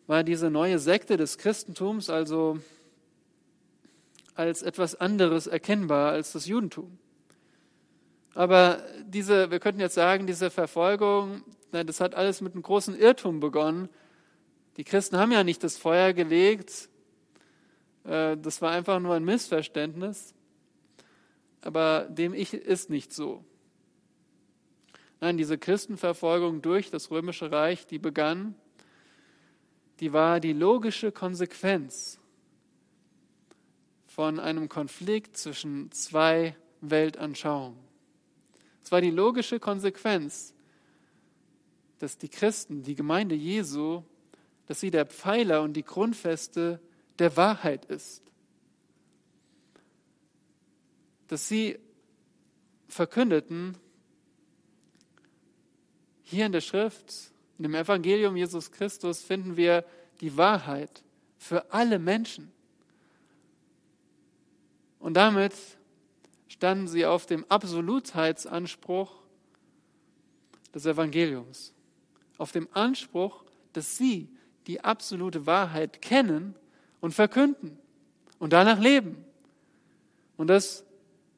[0.06, 2.58] war diese neue Sekte des Christentums also
[4.38, 6.96] als etwas anderes erkennbar als das Judentum.
[8.34, 13.40] Aber diese, wir könnten jetzt sagen, diese Verfolgung, das hat alles mit einem großen Irrtum
[13.40, 13.88] begonnen.
[14.76, 16.88] Die Christen haben ja nicht das Feuer gelegt,
[18.04, 20.34] äh, das war einfach nur ein Missverständnis.
[21.60, 23.44] Aber dem ich ist nicht so.
[25.20, 28.54] Nein, diese Christenverfolgung durch das römische Reich, die begann,
[29.98, 32.20] die war die logische Konsequenz
[34.18, 37.78] von einem Konflikt zwischen zwei Weltanschauungen.
[38.82, 40.54] Es war die logische Konsequenz,
[42.00, 44.02] dass die Christen, die Gemeinde Jesu,
[44.66, 46.80] dass sie der Pfeiler und die Grundfeste
[47.20, 48.24] der Wahrheit ist.
[51.28, 51.78] Dass sie
[52.88, 53.78] verkündeten,
[56.24, 59.84] hier in der Schrift, in dem Evangelium Jesus Christus finden wir
[60.20, 61.04] die Wahrheit
[61.36, 62.50] für alle Menschen.
[64.98, 65.54] Und damit
[66.48, 69.22] standen sie auf dem Absolutheitsanspruch
[70.74, 71.72] des Evangeliums,
[72.36, 74.28] auf dem Anspruch, dass sie
[74.66, 76.54] die absolute Wahrheit kennen
[77.00, 77.78] und verkünden
[78.38, 79.24] und danach leben.
[80.36, 80.84] Und das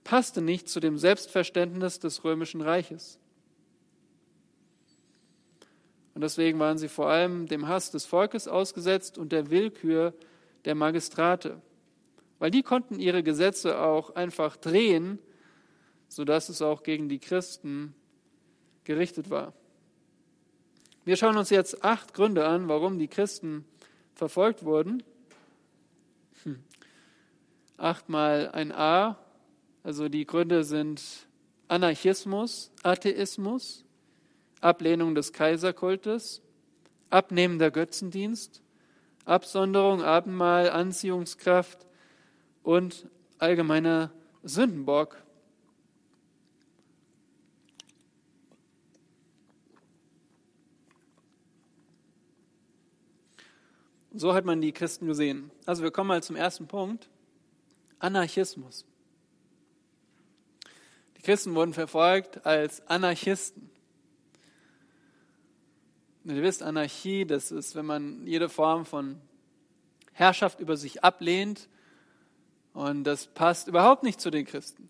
[0.05, 3.19] passte nicht zu dem Selbstverständnis des römischen Reiches.
[6.15, 10.13] Und deswegen waren sie vor allem dem Hass des Volkes ausgesetzt und der Willkür
[10.65, 11.63] der Magistrate.
[12.41, 15.21] Weil die konnten ihre Gesetze auch einfach drehen,
[16.09, 17.95] sodass es auch gegen die Christen
[18.83, 19.53] gerichtet war.
[21.05, 23.65] Wir schauen uns jetzt acht Gründe an, warum die Christen
[24.15, 25.03] verfolgt wurden.
[26.43, 26.59] Hm.
[27.77, 29.19] Achtmal ein A,
[29.83, 31.29] also die Gründe sind
[31.69, 33.85] Anarchismus, Atheismus,
[34.63, 36.41] Ablehnung des Kaiserkultes,
[37.11, 38.63] abnehmender Götzendienst,
[39.27, 41.87] Absonderung, Abendmahl, Anziehungskraft
[42.63, 45.23] und allgemeiner Sündenbock.
[54.13, 55.51] So hat man die Christen gesehen.
[55.67, 57.09] Also wir kommen mal zum ersten Punkt.
[58.01, 58.85] Anarchismus.
[61.17, 63.71] Die Christen wurden verfolgt als Anarchisten.
[66.25, 69.21] Und ihr wisst, Anarchie, das ist, wenn man jede Form von
[70.13, 71.69] Herrschaft über sich ablehnt.
[72.73, 74.89] Und das passt überhaupt nicht zu den Christen,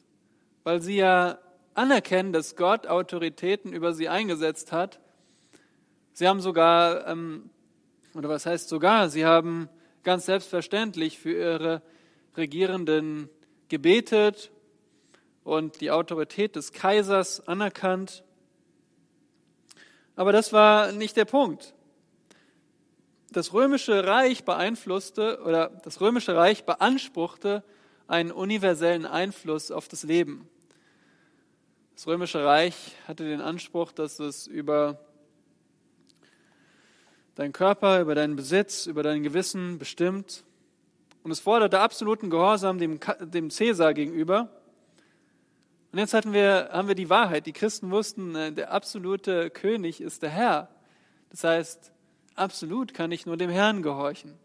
[0.65, 1.39] weil sie ja
[1.75, 5.01] anerkennen, dass Gott Autoritäten über sie eingesetzt hat.
[6.13, 7.51] Sie haben sogar ähm,
[8.15, 9.69] oder was heißt sogar, sie haben
[10.03, 11.83] ganz selbstverständlich für ihre
[12.37, 13.29] Regierenden
[13.69, 14.51] gebetet
[15.45, 18.25] und die Autorität des Kaisers anerkannt.
[20.17, 21.75] Aber das war nicht der Punkt.
[23.33, 27.63] Das römische Reich beeinflusste oder das römische Reich beanspruchte
[28.09, 30.49] einen universellen Einfluss auf das Leben.
[31.95, 34.99] Das römische Reich hatte den Anspruch, dass es über
[37.37, 40.43] deinen Körper, über deinen Besitz, über dein Gewissen bestimmt.
[41.23, 44.51] Und es forderte absoluten Gehorsam dem, dem Cäsar gegenüber.
[45.93, 47.47] Und jetzt hatten wir, haben wir die Wahrheit.
[47.47, 50.69] Die Christen wussten, äh, der absolute König ist der Herr.
[51.31, 51.93] Das heißt,
[52.35, 54.39] absolut kann ich nur dem Herrn gehorchen.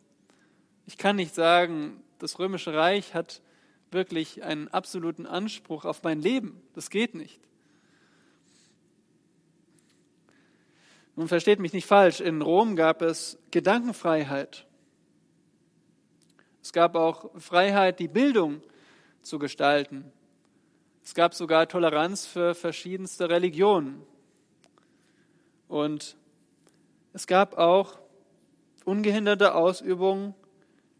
[0.85, 3.41] Ich kann nicht sagen, das römische Reich hat
[3.91, 6.61] wirklich einen absoluten Anspruch auf mein Leben.
[6.73, 7.39] Das geht nicht.
[11.15, 14.65] Nun versteht mich nicht falsch, in Rom gab es Gedankenfreiheit.
[16.61, 18.61] Es gab auch Freiheit, die Bildung
[19.21, 20.11] zu gestalten.
[21.03, 24.01] Es gab sogar Toleranz für verschiedenste Religionen.
[25.67, 26.17] Und
[27.15, 27.97] es gab auch
[28.83, 30.35] ungehinderte Ausübung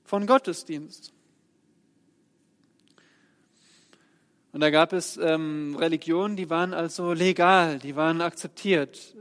[0.05, 1.11] von Gottesdienst.
[4.53, 9.13] Und da gab es ähm, Religionen, die waren also legal, die waren akzeptiert.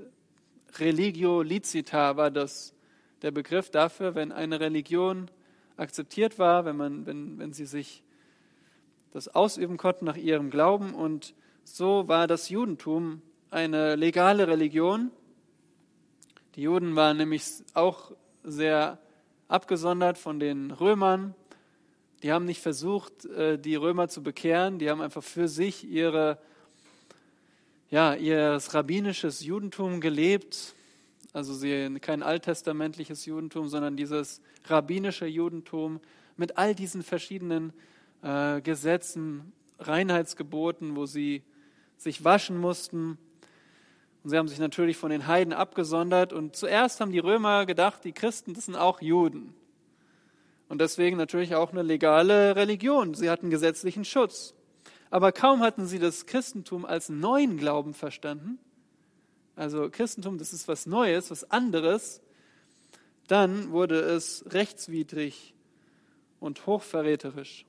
[0.79, 2.77] Religio licita war das
[3.23, 5.29] der Begriff dafür, wenn eine Religion
[5.77, 8.05] akzeptiert war, wenn, man, wenn, wenn sie sich
[9.11, 10.95] das ausüben konnten nach ihrem Glauben.
[10.95, 15.11] Und so war das Judentum eine legale Religion.
[16.55, 18.13] Die Juden waren nämlich auch
[18.45, 18.99] sehr
[19.49, 21.35] abgesondert von den Römern.
[22.23, 26.39] Die haben nicht versucht, äh, die Römer zu bekehren, die haben einfach für sich ihre,
[27.91, 30.77] ja, ihr rabbinisches Judentum gelebt.
[31.33, 36.01] Also sie, kein alttestamentliches Judentum, sondern dieses rabbinische Judentum
[36.37, 37.73] mit all diesen verschiedenen
[38.23, 41.43] äh, Gesetzen, Reinheitsgeboten, wo sie
[41.97, 43.19] sich waschen mussten.
[44.25, 46.33] Und sie haben sich natürlich von den Heiden abgesondert.
[46.33, 49.55] Und zuerst haben die Römer gedacht, die Christen, das sind auch Juden
[50.69, 53.15] und deswegen natürlich auch eine legale Religion.
[53.15, 54.55] Sie hatten gesetzlichen Schutz.
[55.11, 58.59] Aber kaum hatten sie das Christentum als neuen Glauben verstanden,
[59.57, 62.21] also Christentum, das ist was Neues, was anderes,
[63.29, 65.55] dann wurde es rechtswidrig
[66.41, 67.65] und hochverräterisch.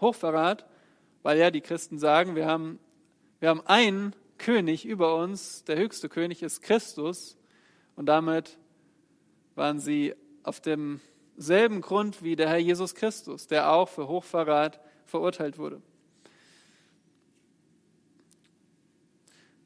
[0.00, 0.64] Hochverrat,
[1.22, 2.78] weil ja die Christen sagen, wir haben,
[3.40, 7.36] wir haben einen König über uns, der höchste König ist Christus,
[7.94, 8.58] und damit
[9.54, 11.00] waren sie auf dem
[11.36, 15.82] selben Grund wie der Herr Jesus Christus, der auch für Hochverrat verurteilt wurde.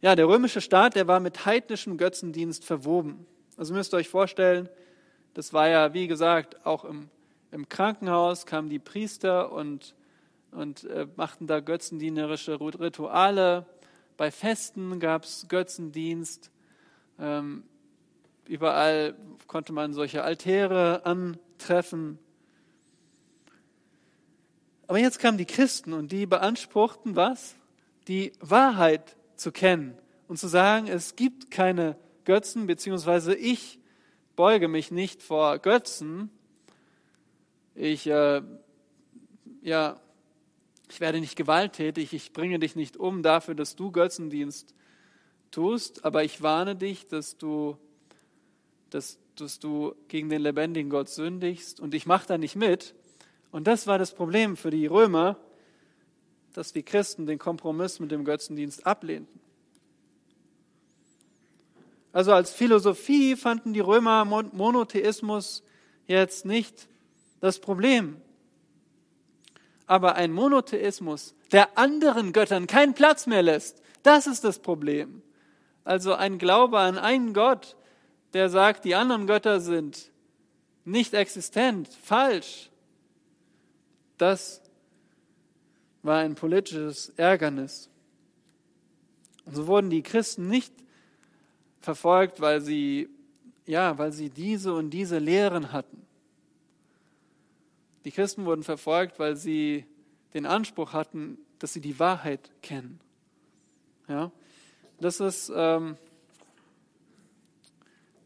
[0.01, 3.27] Ja, der römische Staat, der war mit heidnischem Götzendienst verwoben.
[3.57, 4.69] Also müsst ihr euch vorstellen,
[5.35, 7.09] das war ja, wie gesagt, auch im,
[7.53, 9.95] im Krankenhaus kamen die Priester und,
[10.51, 13.67] und äh, machten da götzendienerische Rituale.
[14.17, 16.51] Bei Festen gab es Götzendienst.
[17.19, 17.65] Ähm,
[18.47, 22.19] überall konnte man solche Altäre an, treffen.
[24.87, 27.57] Aber jetzt kamen die Christen und die beanspruchten was?
[28.07, 29.97] Die Wahrheit zu kennen
[30.29, 33.79] und zu sagen, es gibt keine Götzen, beziehungsweise ich
[34.37, 36.31] beuge mich nicht vor Götzen.
[37.75, 38.43] Ich, äh,
[39.63, 40.01] ja,
[40.89, 44.75] ich werde nicht gewalttätig, ich bringe dich nicht um dafür, dass du Götzendienst
[45.51, 47.77] tust, aber ich warne dich, dass du,
[48.91, 52.95] dass dass du gegen den lebendigen Gott sündigst und ich mache da nicht mit.
[53.51, 55.37] Und das war das Problem für die Römer,
[56.53, 59.41] dass die Christen den Kompromiss mit dem Götzendienst ablehnten.
[62.13, 65.65] Also als Philosophie fanden die Römer Monotheismus
[66.07, 66.89] jetzt nicht
[67.41, 68.21] das Problem.
[69.87, 75.23] Aber ein Monotheismus, der anderen Göttern keinen Platz mehr lässt, das ist das Problem.
[75.85, 77.77] Also ein Glaube an einen Gott,
[78.33, 80.11] der sagt, die anderen Götter sind
[80.85, 82.71] nicht existent, falsch.
[84.19, 84.63] Das
[86.03, 87.89] war ein politisches Ärgernis.
[89.47, 90.73] Und so wurden die Christen nicht
[91.81, 93.09] verfolgt, weil sie,
[93.67, 96.07] ja, weil sie diese und diese Lehren hatten.
[98.05, 99.87] Die Christen wurden verfolgt, weil sie
[100.35, 103.01] den Anspruch hatten, dass sie die Wahrheit kennen.
[104.09, 104.31] Ja,
[105.01, 105.97] das ist ähm,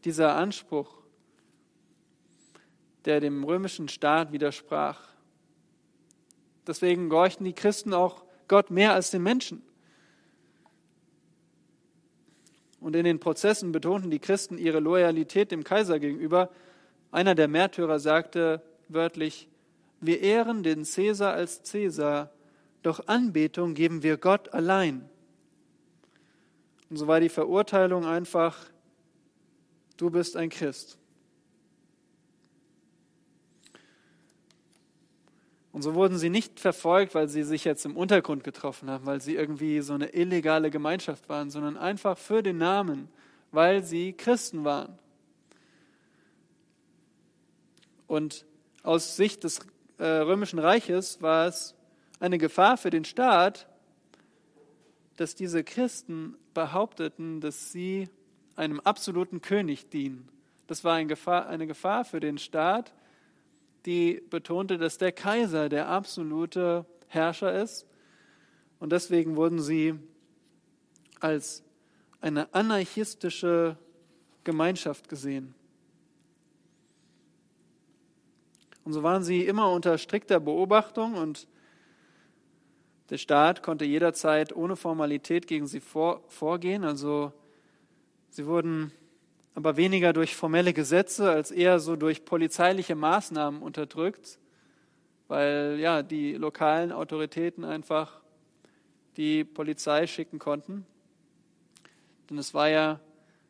[0.03, 0.97] dieser Anspruch,
[3.05, 4.99] der dem römischen Staat widersprach.
[6.67, 9.61] Deswegen gehorchten die Christen auch Gott mehr als den Menschen.
[12.81, 16.49] Und in den Prozessen betonten die Christen ihre Loyalität dem Kaiser gegenüber.
[17.11, 19.47] Einer der Märtyrer sagte wörtlich,
[20.01, 22.31] wir ehren den Cäsar als Cäsar,
[22.81, 25.09] doch Anbetung geben wir Gott allein.
[26.89, 28.55] Und so war die Verurteilung einfach
[29.99, 30.97] du bist ein Christ.
[35.71, 39.21] Und so wurden sie nicht verfolgt, weil sie sich jetzt im Untergrund getroffen haben, weil
[39.21, 43.07] sie irgendwie so eine illegale Gemeinschaft waren, sondern einfach für den Namen,
[43.51, 44.97] weil sie Christen waren.
[48.07, 48.45] Und
[48.81, 49.59] aus Sicht des
[49.99, 51.75] äh, römischen Reiches war es
[52.19, 53.67] eine Gefahr für den Staat,
[55.17, 58.09] dass diese Christen behaupteten, dass sie
[58.55, 60.29] einem absoluten König dienen.
[60.67, 62.93] Das war eine Gefahr, eine Gefahr für den Staat,
[63.85, 67.85] die betonte, dass der Kaiser der absolute Herrscher ist.
[68.79, 69.95] Und deswegen wurden sie
[71.19, 71.63] als
[72.21, 73.77] eine anarchistische
[74.43, 75.55] Gemeinschaft gesehen.
[78.85, 81.47] Und so waren sie immer unter strikter Beobachtung und
[83.09, 86.83] der Staat konnte jederzeit ohne Formalität gegen sie vor, vorgehen.
[86.83, 87.33] Also
[88.31, 88.91] Sie wurden
[89.55, 94.39] aber weniger durch formelle Gesetze als eher so durch polizeiliche Maßnahmen unterdrückt,
[95.27, 98.21] weil ja die lokalen Autoritäten einfach
[99.17, 100.85] die Polizei schicken konnten.
[102.29, 102.99] Denn es war ja,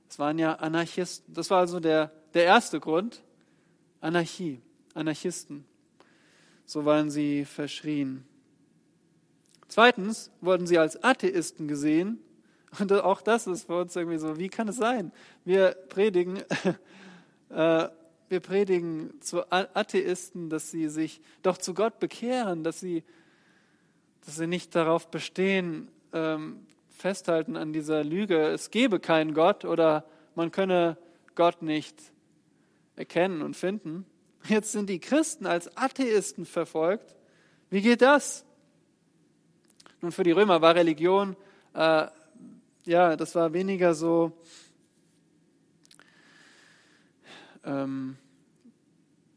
[0.10, 1.34] es waren ja Anarchisten.
[1.34, 3.22] Das war also der, der erste Grund.
[4.02, 4.62] Anarchie,
[5.00, 5.66] Anarchisten.
[6.66, 8.26] So waren sie verschrien.
[9.68, 12.20] Zweitens wurden sie als Atheisten gesehen.
[12.80, 15.12] Und auch das ist für uns irgendwie so, wie kann es sein?
[15.46, 16.38] Wir predigen,
[17.50, 17.90] äh,
[18.30, 23.04] wir predigen zu Atheisten, dass sie sich doch zu Gott bekehren, dass sie,
[24.26, 30.06] dass sie nicht darauf bestehen, ähm, festhalten an dieser Lüge, es gebe keinen Gott oder
[30.36, 30.98] man könne
[31.36, 31.96] Gott nicht
[32.96, 34.06] erkennen und finden.
[34.50, 37.16] Jetzt sind die Christen als Atheisten verfolgt.
[37.70, 38.44] Wie geht das?
[40.02, 41.36] Nun, für die Römer war Religion,
[41.76, 42.08] äh,
[42.86, 44.32] ja, das war weniger so,
[47.64, 48.18] ähm,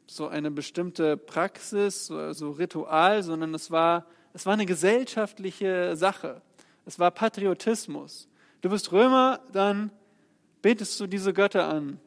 [0.06, 6.40] so eine bestimmte Praxis, so, so Ritual, sondern es war, es war eine gesellschaftliche Sache.
[6.86, 8.28] Es war Patriotismus.
[8.62, 9.90] Du bist Römer, dann
[10.62, 12.00] betest du diese Götter an.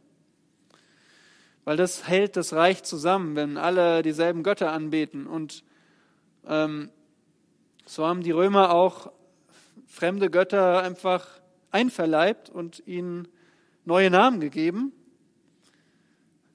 [1.66, 5.28] Weil das hält das Reich zusammen, wenn alle dieselben Götter anbeten.
[5.28, 5.64] Und
[6.48, 6.90] ähm,
[7.86, 9.12] so haben die Römer auch
[9.88, 11.28] fremde Götter einfach
[11.72, 13.28] einverleibt und ihnen
[13.84, 14.94] neue Namen gegeben.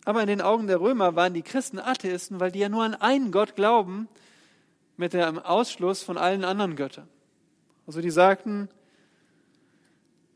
[0.05, 2.95] Aber in den Augen der Römer waren die Christen Atheisten, weil die ja nur an
[2.95, 4.09] einen Gott glauben,
[4.97, 7.09] mit dem Ausschluss von allen anderen Göttern.
[7.87, 8.69] Also die sagten,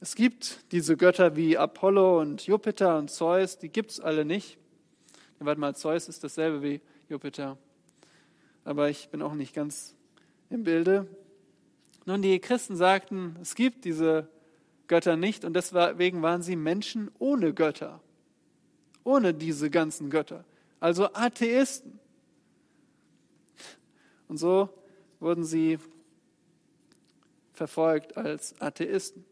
[0.00, 4.58] es gibt diese Götter wie Apollo und Jupiter und Zeus, die gibt es alle nicht.
[5.41, 7.59] Ja, warte mal, Zeus ist dasselbe wie Jupiter.
[8.64, 9.95] Aber ich bin auch nicht ganz
[10.51, 11.07] im Bilde.
[12.07, 14.28] Nun, die Christen sagten, es gibt diese
[14.89, 18.01] Götter nicht und deswegen waren sie Menschen ohne Götter,
[19.03, 20.45] ohne diese ganzen Götter,
[20.80, 21.99] also Atheisten.
[24.28, 24.68] Und so
[25.20, 25.78] wurden sie
[27.53, 29.24] verfolgt als Atheisten.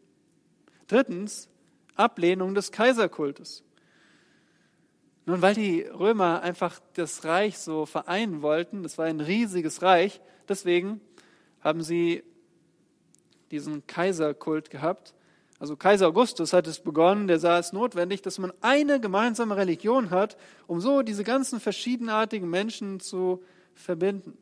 [0.86, 1.48] Drittens,
[1.94, 3.64] Ablehnung des Kaiserkultes.
[5.24, 10.20] Nun, weil die Römer einfach das Reich so vereinen wollten, das war ein riesiges Reich,
[10.48, 11.00] deswegen
[11.60, 12.24] haben sie
[13.52, 15.14] diesen Kaiserkult gehabt.
[15.60, 20.10] Also Kaiser Augustus hat es begonnen, der sah es notwendig, dass man eine gemeinsame Religion
[20.10, 23.44] hat, um so diese ganzen verschiedenartigen Menschen zu
[23.74, 24.36] verbinden.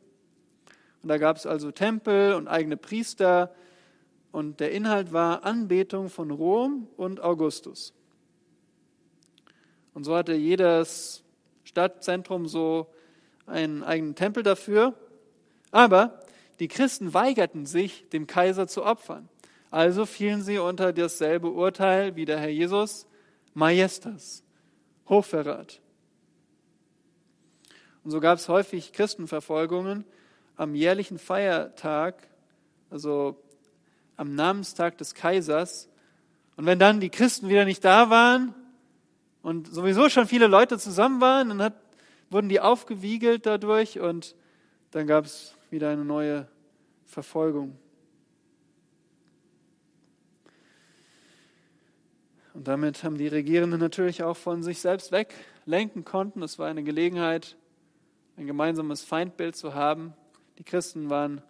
[1.03, 3.53] Und da gab es also Tempel und eigene Priester,
[4.31, 7.93] und der Inhalt war Anbetung von Rom und Augustus.
[9.93, 11.23] Und so hatte jedes
[11.63, 12.87] Stadtzentrum so
[13.45, 14.93] einen eigenen Tempel dafür.
[15.71, 16.21] Aber
[16.59, 19.29] die Christen weigerten sich, dem Kaiser zu opfern.
[19.69, 23.07] Also fielen sie unter dasselbe Urteil wie der Herr Jesus,
[23.53, 24.43] Majestas,
[25.07, 25.81] Hochverrat.
[28.03, 30.05] Und so gab es häufig Christenverfolgungen
[30.55, 32.27] am jährlichen Feiertag,
[32.89, 33.41] also
[34.17, 35.89] am Namenstag des Kaisers.
[36.57, 38.53] Und wenn dann die Christen wieder nicht da waren
[39.41, 41.73] und sowieso schon viele Leute zusammen waren, dann hat,
[42.29, 44.35] wurden die aufgewiegelt dadurch und
[44.91, 46.47] dann gab es wieder eine neue
[47.05, 47.77] Verfolgung.
[52.53, 56.43] Und damit haben die Regierenden natürlich auch von sich selbst weglenken konnten.
[56.43, 57.55] Es war eine Gelegenheit,
[58.37, 60.13] ein gemeinsames Feindbild zu haben.
[60.57, 61.41] Die Christen waren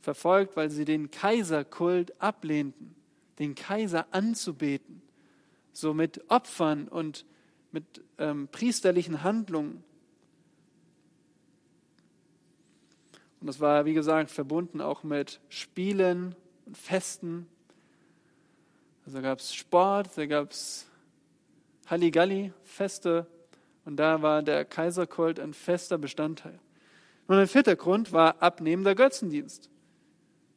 [0.00, 2.94] verfolgt, weil sie den Kaiserkult ablehnten,
[3.38, 5.02] den Kaiser anzubeten,
[5.72, 7.26] so mit Opfern und
[7.76, 9.84] mit ähm, priesterlichen Handlungen.
[13.38, 17.46] Und das war, wie gesagt, verbunden auch mit Spielen und Festen.
[19.04, 20.86] Also gab es Sport, da gab es
[21.86, 23.26] Halligalli, Feste.
[23.84, 26.58] Und da war der Kaiserkult ein fester Bestandteil.
[27.26, 29.68] Und ein vierter Grund war abnehmender Götzendienst.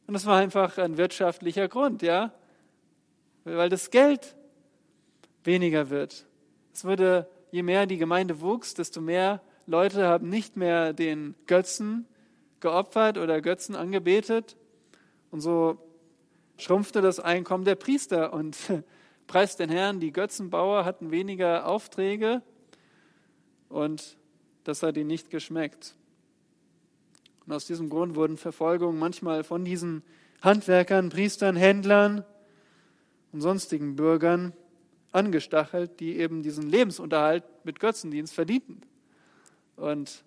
[0.06, 2.32] Und das war einfach ein wirtschaftlicher Grund, ja,
[3.44, 4.34] weil das Geld
[5.44, 6.24] weniger wird.
[6.72, 12.06] Es würde, je mehr die Gemeinde wuchs, desto mehr Leute haben nicht mehr den Götzen
[12.60, 14.56] geopfert oder Götzen angebetet.
[15.30, 15.78] Und so
[16.56, 18.56] schrumpfte das Einkommen der Priester und
[19.26, 22.42] preis den Herrn, die Götzenbauer hatten weniger Aufträge
[23.68, 24.18] und
[24.64, 25.94] das hat ihnen nicht geschmeckt.
[27.46, 30.02] Und aus diesem Grund wurden Verfolgungen manchmal von diesen
[30.42, 32.24] Handwerkern, Priestern, Händlern
[33.32, 34.52] und sonstigen Bürgern
[35.12, 38.80] angestachelt, die eben diesen Lebensunterhalt mit Götzendienst verdienten.
[39.76, 40.24] Und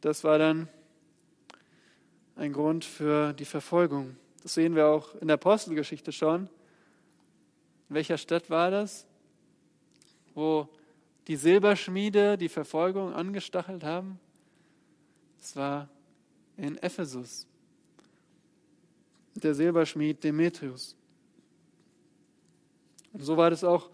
[0.00, 0.68] das war dann
[2.36, 4.16] ein Grund für die Verfolgung.
[4.42, 6.48] Das sehen wir auch in der Apostelgeschichte schon.
[7.88, 9.06] In welcher Stadt war das?
[10.34, 10.68] wo
[11.26, 14.18] die Silberschmiede die Verfolgung angestachelt haben?
[15.38, 15.88] Das war
[16.56, 17.46] in Ephesus.
[19.34, 20.96] Der Silberschmied Demetrius.
[23.12, 23.90] Und so war das auch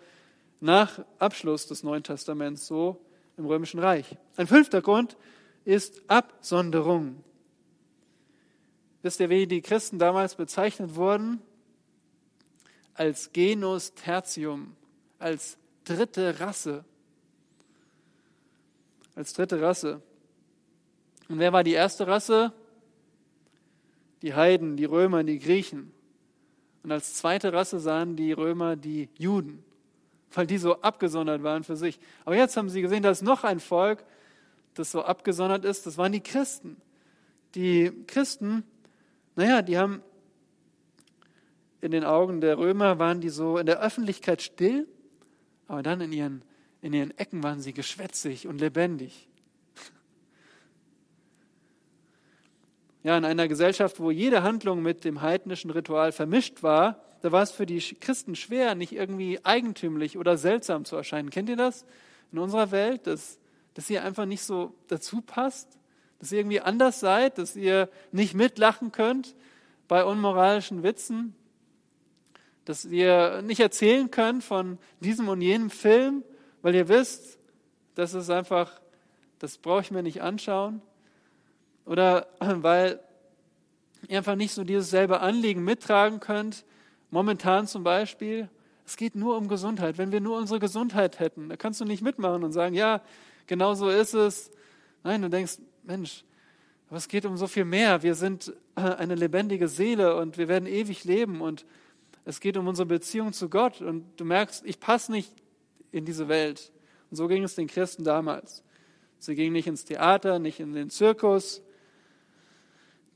[0.60, 3.00] nach Abschluss des Neuen Testaments so
[3.36, 4.16] im Römischen Reich.
[4.36, 5.16] Ein fünfter Grund
[5.64, 7.22] ist Absonderung.
[9.02, 11.40] Wisst ihr, wie die Christen damals bezeichnet wurden?
[12.94, 14.74] Als Genus Tertium,
[15.18, 16.84] als dritte Rasse.
[19.14, 20.02] Als dritte Rasse.
[21.28, 22.52] Und wer war die erste Rasse?
[24.22, 25.92] Die Heiden, die Römer, die Griechen.
[26.88, 29.62] Und als zweite Rasse sahen die Römer die Juden,
[30.32, 32.00] weil die so abgesondert waren für sich.
[32.24, 34.02] Aber jetzt haben sie gesehen, dass noch ein Volk,
[34.72, 36.78] das so abgesondert ist, das waren die Christen.
[37.54, 38.64] Die Christen,
[39.36, 40.00] naja, die haben
[41.82, 44.88] in den Augen der Römer, waren die so in der Öffentlichkeit still,
[45.66, 46.42] aber dann in ihren,
[46.80, 49.27] in ihren Ecken waren sie geschwätzig und lebendig.
[53.08, 57.42] Ja, in einer Gesellschaft, wo jede Handlung mit dem heidnischen Ritual vermischt war, da war
[57.42, 61.30] es für die Christen schwer, nicht irgendwie eigentümlich oder seltsam zu erscheinen.
[61.30, 61.86] Kennt ihr das
[62.32, 63.38] in unserer Welt, dass,
[63.72, 65.78] dass ihr einfach nicht so dazu passt?
[66.18, 69.34] Dass ihr irgendwie anders seid, dass ihr nicht mitlachen könnt
[69.88, 71.34] bei unmoralischen Witzen?
[72.66, 76.24] Dass ihr nicht erzählen könnt von diesem und jenem Film,
[76.60, 77.38] weil ihr wisst,
[77.94, 78.82] das ist einfach,
[79.38, 80.82] das brauche ich mir nicht anschauen?
[81.88, 83.00] Oder weil
[84.08, 86.64] ihr einfach nicht so dieses selbe Anliegen mittragen könnt.
[87.10, 88.48] Momentan zum Beispiel,
[88.86, 89.98] es geht nur um Gesundheit.
[89.98, 93.02] Wenn wir nur unsere Gesundheit hätten, da kannst du nicht mitmachen und sagen, ja,
[93.46, 94.50] genau so ist es.
[95.02, 96.24] Nein, du denkst, Mensch,
[96.88, 98.02] aber es geht um so viel mehr.
[98.02, 101.66] Wir sind eine lebendige Seele und wir werden ewig leben und
[102.24, 105.32] es geht um unsere Beziehung zu Gott und du merkst, ich passe nicht
[105.92, 106.72] in diese Welt.
[107.10, 108.62] Und so ging es den Christen damals.
[109.18, 111.62] Sie gingen nicht ins Theater, nicht in den Zirkus,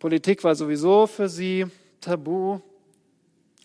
[0.03, 1.65] Politik war sowieso für sie
[2.01, 2.59] tabu.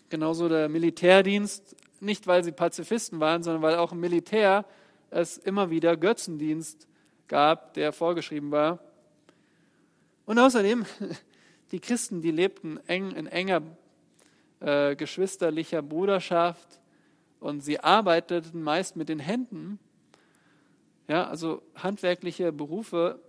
[0.08, 4.64] Genauso der Militärdienst, nicht weil sie Pazifisten waren, sondern weil auch im Militär
[5.10, 6.86] es immer wieder Götzendienst
[7.26, 8.78] gab, der vorgeschrieben war.
[10.26, 10.86] Und außerdem,
[11.72, 13.62] die Christen, die lebten eng, in enger
[14.60, 16.78] äh, geschwisterlicher Bruderschaft
[17.40, 19.80] und sie arbeiteten meist mit den Händen.
[21.08, 23.20] Ja, also handwerkliche Berufe,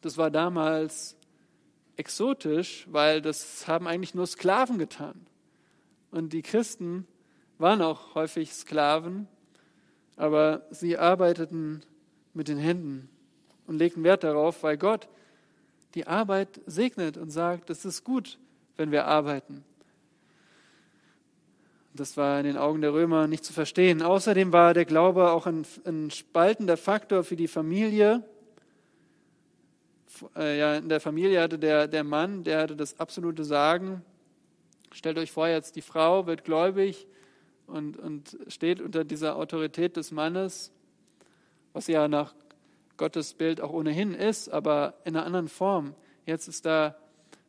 [0.00, 1.16] das war damals
[1.96, 5.26] exotisch, weil das haben eigentlich nur Sklaven getan.
[6.10, 7.06] Und die Christen
[7.58, 9.28] waren auch häufig Sklaven,
[10.16, 11.82] aber sie arbeiteten
[12.34, 13.08] mit den Händen
[13.66, 15.08] und legten Wert darauf, weil Gott
[15.94, 18.38] die Arbeit segnet und sagt, es ist gut,
[18.76, 19.64] wenn wir arbeiten.
[21.94, 24.00] Das war in den Augen der Römer nicht zu verstehen.
[24.00, 28.22] Außerdem war der Glaube auch ein, ein spaltender Faktor für die Familie
[30.36, 34.02] äh, ja, in der Familie hatte der, der Mann, der hatte das absolute Sagen.
[34.92, 37.06] Stellt euch vor, jetzt die Frau wird gläubig
[37.66, 40.72] und, und steht unter dieser Autorität des Mannes,
[41.72, 42.34] was ja nach
[42.96, 45.94] Gottes Bild auch ohnehin ist, aber in einer anderen Form.
[46.26, 46.96] Jetzt ist da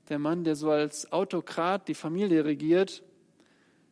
[0.10, 3.04] der Mann, der so als Autokrat die Familie regiert.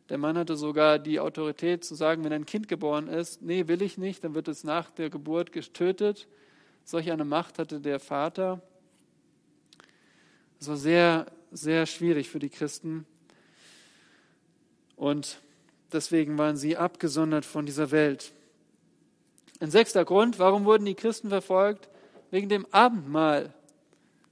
[0.08, 3.82] Der Mann hatte sogar die Autorität zu sagen, wenn ein Kind geboren ist, nee, will
[3.82, 6.28] ich nicht, dann wird es nach der Geburt getötet.
[6.90, 8.60] Solch eine Macht hatte der Vater.
[10.58, 13.06] Es war sehr, sehr schwierig für die Christen.
[14.96, 15.40] Und
[15.92, 18.32] deswegen waren sie abgesondert von dieser Welt.
[19.60, 21.88] Ein sechster Grund, warum wurden die Christen verfolgt?
[22.32, 23.54] Wegen dem Abendmahl.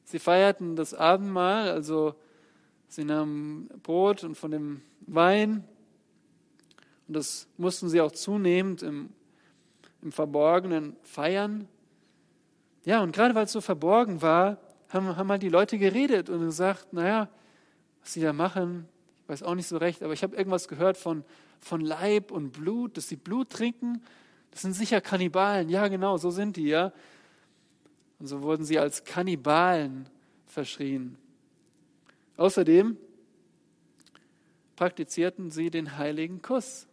[0.02, 2.16] Sie feierten das Abendmahl, also
[2.88, 5.62] sie nahmen Brot und von dem Wein.
[7.06, 9.10] Und das mussten sie auch zunehmend im,
[10.02, 11.68] im Verborgenen feiern.
[12.88, 14.56] Ja, und gerade weil es so verborgen war,
[14.88, 17.28] haben, haben halt die Leute geredet und gesagt, naja,
[18.00, 18.88] was sie da machen,
[19.22, 21.22] ich weiß auch nicht so recht, aber ich habe irgendwas gehört von,
[21.60, 24.00] von Leib und Blut, dass sie Blut trinken.
[24.52, 25.68] Das sind sicher Kannibalen.
[25.68, 26.94] Ja, genau, so sind die, ja.
[28.20, 30.08] Und so wurden sie als Kannibalen
[30.46, 31.18] verschrien.
[32.38, 32.96] Außerdem
[34.76, 36.86] praktizierten sie den heiligen Kuss.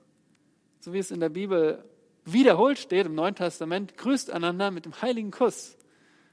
[0.81, 1.85] So wie es in der Bibel
[2.25, 5.77] wiederholt steht im Neuen Testament, grüßt einander mit dem heiligen Kuss.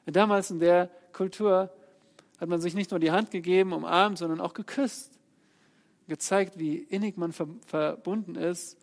[0.06, 1.70] Damals in der Kultur
[2.40, 5.18] hat man sich nicht nur die Hand gegeben, umarmt, sondern auch geküsst.
[6.08, 8.76] Gezeigt, wie innig man verbunden ist.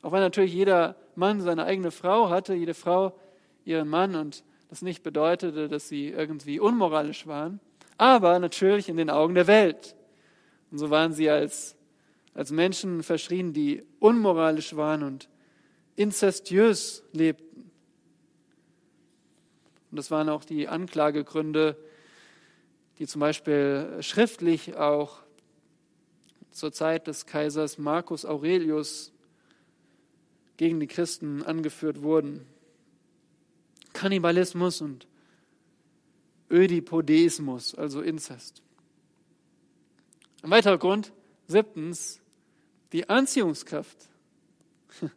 [0.00, 3.14] Auch wenn natürlich jeder Mann seine eigene Frau hatte, jede Frau
[3.64, 7.60] ihren Mann und das nicht bedeutete, dass sie irgendwie unmoralisch waren,
[7.98, 9.94] aber natürlich in den Augen der Welt.
[10.70, 11.76] Und so waren sie als,
[12.34, 15.28] als Menschen verschrien, die unmoralisch waren und
[15.94, 17.61] inzestiös lebten.
[19.92, 21.76] Und das waren auch die Anklagegründe,
[22.98, 25.18] die zum Beispiel schriftlich auch
[26.50, 29.12] zur Zeit des Kaisers Marcus Aurelius
[30.56, 32.46] gegen die Christen angeführt wurden.
[33.92, 35.06] Kannibalismus und
[36.50, 38.62] Ödipodesmus, also Inzest.
[40.42, 41.12] Ein weiterer Grund,
[41.48, 42.22] siebtens,
[42.92, 44.08] die Anziehungskraft.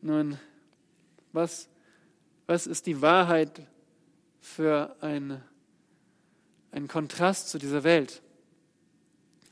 [0.00, 0.38] Nun,
[1.32, 1.68] was,
[2.46, 3.66] was ist die Wahrheit
[4.40, 5.42] für ein,
[6.70, 8.22] einen Kontrast zu dieser Welt?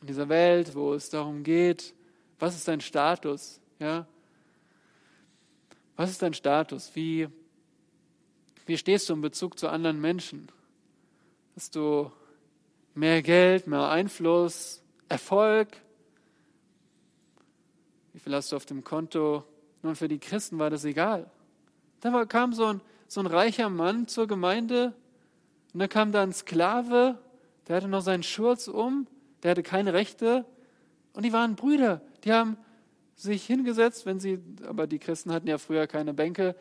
[0.00, 1.94] In dieser Welt, wo es darum geht,
[2.38, 3.60] was ist dein Status?
[3.78, 4.06] Ja?
[5.96, 6.90] Was ist dein Status?
[6.94, 7.28] Wie,
[8.66, 10.48] wie stehst du in Bezug zu anderen Menschen?
[11.54, 12.10] Hast du
[12.94, 15.68] mehr Geld, mehr Einfluss, Erfolg?
[18.12, 19.44] Wie viel hast du auf dem Konto?
[19.82, 21.30] Nun, für die Christen war das egal.
[22.02, 24.92] Da kam so ein, so ein reicher Mann zur Gemeinde
[25.72, 27.16] und da kam da ein Sklave,
[27.66, 29.06] der hatte noch seinen Schurz um,
[29.42, 30.44] der hatte keine Rechte
[31.12, 32.02] und die waren Brüder.
[32.24, 32.56] Die haben
[33.14, 36.56] sich hingesetzt, wenn sie, aber die Christen hatten ja früher keine Bänke,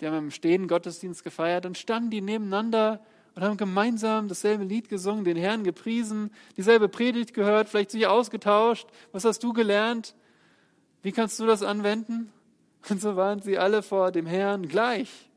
[0.00, 3.00] die haben im Stehen Gottesdienst gefeiert, dann standen die nebeneinander
[3.36, 8.88] und haben gemeinsam dasselbe Lied gesungen, den Herrn gepriesen, dieselbe Predigt gehört, vielleicht sich ausgetauscht.
[9.12, 10.16] Was hast du gelernt?
[11.02, 12.32] Wie kannst du das anwenden?
[12.88, 15.28] Und so waren sie alle vor dem Herrn gleich.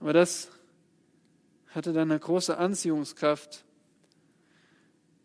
[0.00, 0.50] Aber das
[1.68, 3.64] hatte dann eine große Anziehungskraft,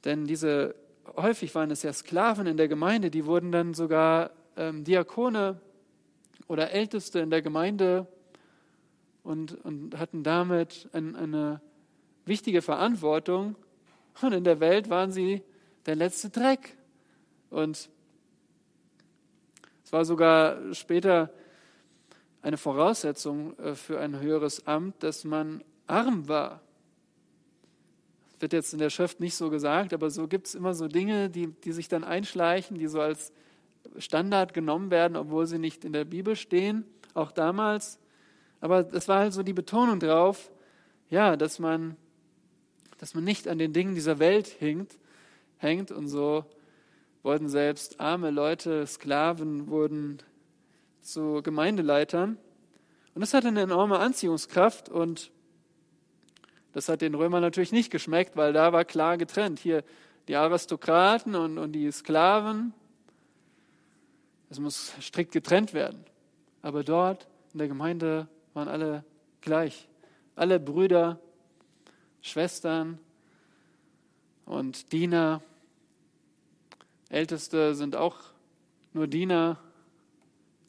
[0.06, 0.76] denn diese
[1.16, 5.60] häufig waren es ja Sklaven in der Gemeinde, die wurden dann sogar ähm, Diakone
[6.48, 8.08] oder Älteste in der Gemeinde
[9.24, 11.62] und, und hatten damit ein, eine
[12.26, 13.56] wichtige Verantwortung.
[14.22, 15.44] Und in der Welt waren sie
[15.86, 16.78] der letzte Dreck.
[17.50, 17.90] Und
[19.88, 21.32] es war sogar später
[22.42, 26.60] eine Voraussetzung äh, für ein höheres Amt, dass man arm war
[28.40, 31.30] wird jetzt in der Schrift nicht so gesagt, aber so gibt es immer so Dinge,
[31.30, 33.32] die, die sich dann einschleichen, die so als
[33.98, 36.84] Standard genommen werden, obwohl sie nicht in der Bibel stehen,
[37.14, 37.98] auch damals.
[38.60, 40.52] Aber das war halt so die Betonung drauf,
[41.10, 41.96] ja, dass man,
[42.98, 45.00] dass man nicht an den Dingen dieser Welt hängt,
[45.58, 46.46] hängt und so
[47.28, 50.20] wurden selbst arme Leute, Sklaven, wurden
[51.02, 52.38] zu Gemeindeleitern.
[53.14, 55.30] Und das hat eine enorme Anziehungskraft und
[56.72, 59.60] das hat den Römern natürlich nicht geschmeckt, weil da war klar getrennt.
[59.60, 59.84] Hier
[60.30, 62.74] die Aristokraten und, und die Sklaven.
[64.50, 66.06] Es muss strikt getrennt werden.
[66.62, 69.04] Aber dort in der Gemeinde waren alle
[69.42, 69.90] gleich.
[70.38, 71.20] Alle Brüder,
[72.22, 73.00] Schwestern
[74.46, 75.42] und Diener.
[77.10, 78.18] Älteste sind auch
[78.94, 79.60] nur Diener.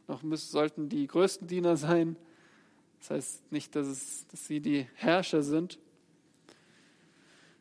[0.07, 2.17] Noch müssen, sollten die größten Diener sein.
[3.01, 5.79] Das heißt nicht, dass, es, dass sie die Herrscher sind.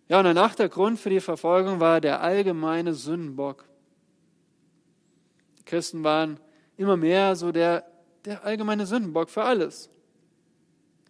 [0.07, 3.65] Ja, und danach der Grund für die Verfolgung war der allgemeine Sündenbock.
[5.59, 6.39] Die Christen waren
[6.77, 7.85] immer mehr so der,
[8.23, 9.89] der allgemeine Sündenbock für alles.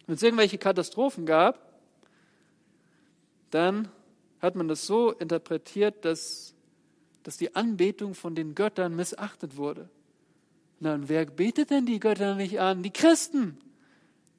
[0.06, 1.80] Wenn es irgendwelche Katastrophen gab,
[3.50, 3.88] dann
[4.40, 6.54] hat man das so interpretiert, dass,
[7.28, 9.90] dass die Anbetung von den Göttern missachtet wurde.
[10.80, 12.82] Und wer betet denn die Götter nicht an?
[12.82, 13.58] Die Christen.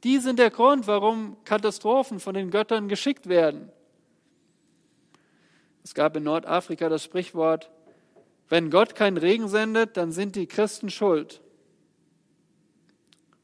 [0.04, 3.72] Die sind der Grund, warum Katastrophen von den Göttern geschickt werden.
[5.84, 7.70] Es gab in Nordafrika das Sprichwort,
[8.48, 11.44] wenn Gott keinen Regen sendet, dann sind die Christen schuld.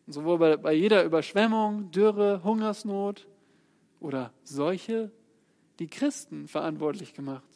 [0.07, 3.27] Und sowohl bei, bei jeder Überschwemmung, Dürre, Hungersnot
[3.99, 5.11] oder Seuche
[5.77, 7.54] die Christen verantwortlich gemacht.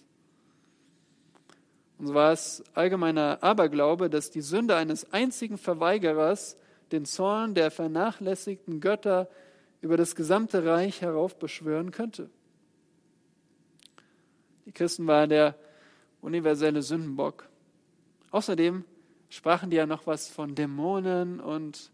[2.00, 6.56] Und so war es allgemeiner Aberglaube, dass die Sünde eines einzigen Verweigerers
[6.94, 9.30] den Zorn der vernachlässigten Götter
[9.82, 12.30] über das gesamte Reich heraufbeschwören könnte.
[14.66, 15.56] Die Christen waren der
[16.22, 17.50] universelle Sündenbock.
[18.32, 18.86] Außerdem
[19.30, 21.92] sprachen die ja noch was von Dämonen und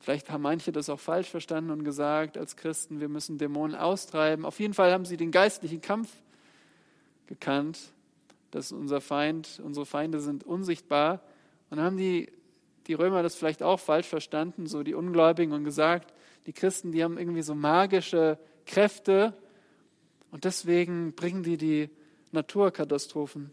[0.00, 4.46] vielleicht haben manche das auch falsch verstanden und gesagt, als Christen, wir müssen Dämonen austreiben.
[4.46, 6.10] Auf jeden Fall haben sie den geistlichen Kampf
[7.26, 7.92] gekannt,
[8.50, 11.22] dass unser Feind, unsere Feinde sind unsichtbar.
[11.70, 12.32] Und haben die,
[12.86, 16.14] die Römer das vielleicht auch falsch verstanden, so die Ungläubigen, und gesagt,
[16.46, 19.36] die Christen, die haben irgendwie so magische Kräfte
[20.30, 21.90] und deswegen bringen die die
[22.32, 23.50] Naturkatastrophen.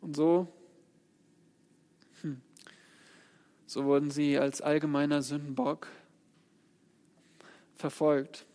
[0.00, 0.48] Und so,
[2.22, 2.40] hm,
[3.66, 5.88] so wurden sie als allgemeiner Sündenbock
[7.76, 8.46] verfolgt.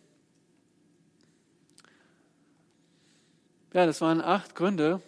[3.74, 5.02] Ja, das waren acht Gründe,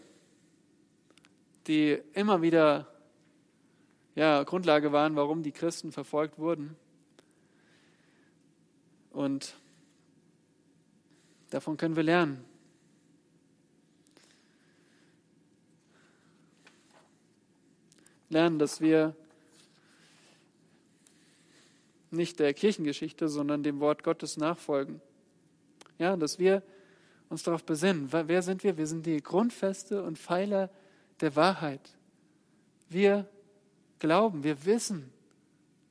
[1.67, 2.87] die immer wieder
[4.15, 6.77] ja, Grundlage waren, warum die Christen verfolgt wurden.
[9.13, 9.55] Und
[11.49, 12.45] davon können wir lernen.
[18.29, 19.17] Lernen, dass wir
[22.11, 25.01] nicht der Kirchengeschichte, sondern dem Wort Gottes nachfolgen.
[25.99, 26.63] Ja, dass wir
[27.31, 28.09] uns darauf besinnen.
[28.11, 28.77] Wer sind wir?
[28.77, 30.69] Wir sind die Grundfeste und Pfeiler
[31.21, 31.97] der Wahrheit.
[32.89, 33.27] Wir
[33.99, 35.11] glauben, wir wissen,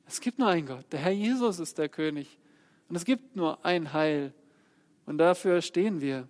[0.06, 0.84] es gibt nur einen Gott.
[0.92, 2.38] Der Herr Jesus ist der König.
[2.88, 4.34] Und es gibt nur ein Heil.
[5.06, 6.28] Und dafür stehen wir.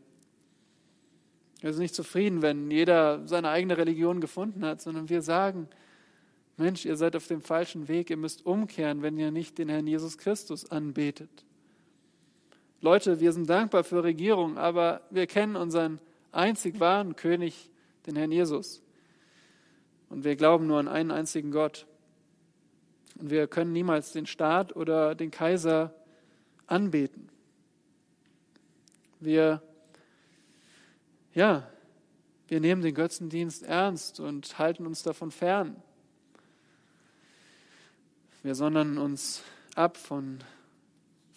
[1.61, 5.69] Wir sind nicht zufrieden, wenn jeder seine eigene Religion gefunden hat, sondern wir sagen,
[6.57, 9.87] Mensch, ihr seid auf dem falschen Weg, ihr müsst umkehren, wenn ihr nicht den Herrn
[9.87, 11.45] Jesus Christus anbetet.
[12.83, 16.01] Leute, wir sind dankbar für Regierung, aber wir kennen unseren
[16.33, 17.71] einzig wahren König,
[18.07, 18.83] den Herrn Jesus.
[20.09, 21.87] Und wir glauben nur an einen einzigen Gott.
[23.19, 25.95] Und wir können niemals den Staat oder den Kaiser
[26.67, 27.29] anbeten.
[29.21, 29.63] Wir,
[31.35, 31.69] ja,
[32.49, 35.77] wir nehmen den Götzendienst ernst und halten uns davon fern.
[38.43, 39.43] Wir sondern uns
[39.75, 40.39] ab von,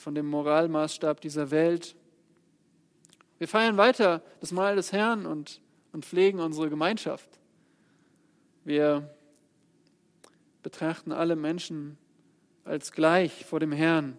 [0.04, 1.96] von dem Moralmaßstab dieser Welt.
[3.38, 5.62] Wir feiern weiter das Mahl des Herrn und,
[5.94, 7.30] und pflegen unsere Gemeinschaft.
[8.66, 9.10] Wir
[10.62, 11.98] betrachten alle Menschen
[12.66, 14.18] als gleich vor dem Herrn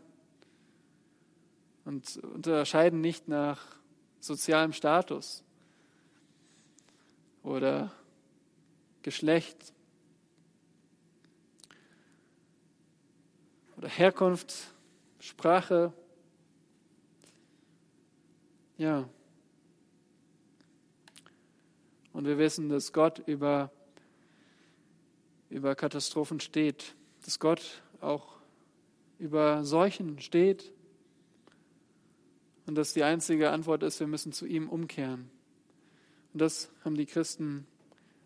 [1.85, 3.61] und unterscheiden nicht nach
[4.21, 5.45] sozialem Status
[7.43, 7.93] oder
[9.03, 9.75] Geschlecht
[13.77, 14.74] oder Herkunft,
[15.25, 15.91] Sprache.
[18.77, 19.09] Ja.
[22.13, 23.73] Und wir wissen, dass Gott über,
[25.49, 26.95] über Katastrophen steht,
[27.25, 28.37] dass Gott auch
[29.19, 30.71] über Seuchen steht
[32.67, 35.31] und dass die einzige Antwort ist, wir müssen zu ihm umkehren.
[36.35, 37.67] Und das haben die Christen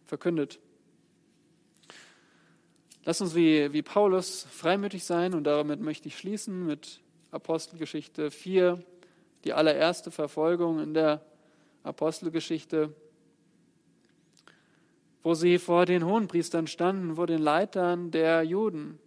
[0.04, 0.58] verkündet.
[3.08, 7.00] Lass uns wie, wie Paulus freimütig sein und damit möchte ich schließen mit
[7.30, 8.84] Apostelgeschichte 4,
[9.44, 11.24] die allererste Verfolgung in der
[11.84, 12.94] Apostelgeschichte,
[15.22, 18.98] wo sie vor den Hohenpriestern standen, vor den Leitern der Juden,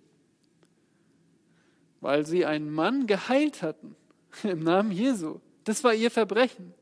[2.00, 3.96] weil sie einen Mann geheilt hatten
[4.42, 5.42] im Namen Jesu.
[5.64, 6.74] Das war ihr Verbrechen.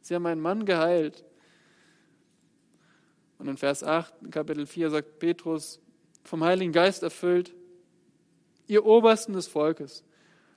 [0.00, 1.24] Sie haben einen Mann geheilt.
[3.38, 5.80] Und in Vers 8, Kapitel 4 sagt Petrus,
[6.24, 7.54] vom Heiligen Geist erfüllt,
[8.66, 10.04] ihr Obersten des Volkes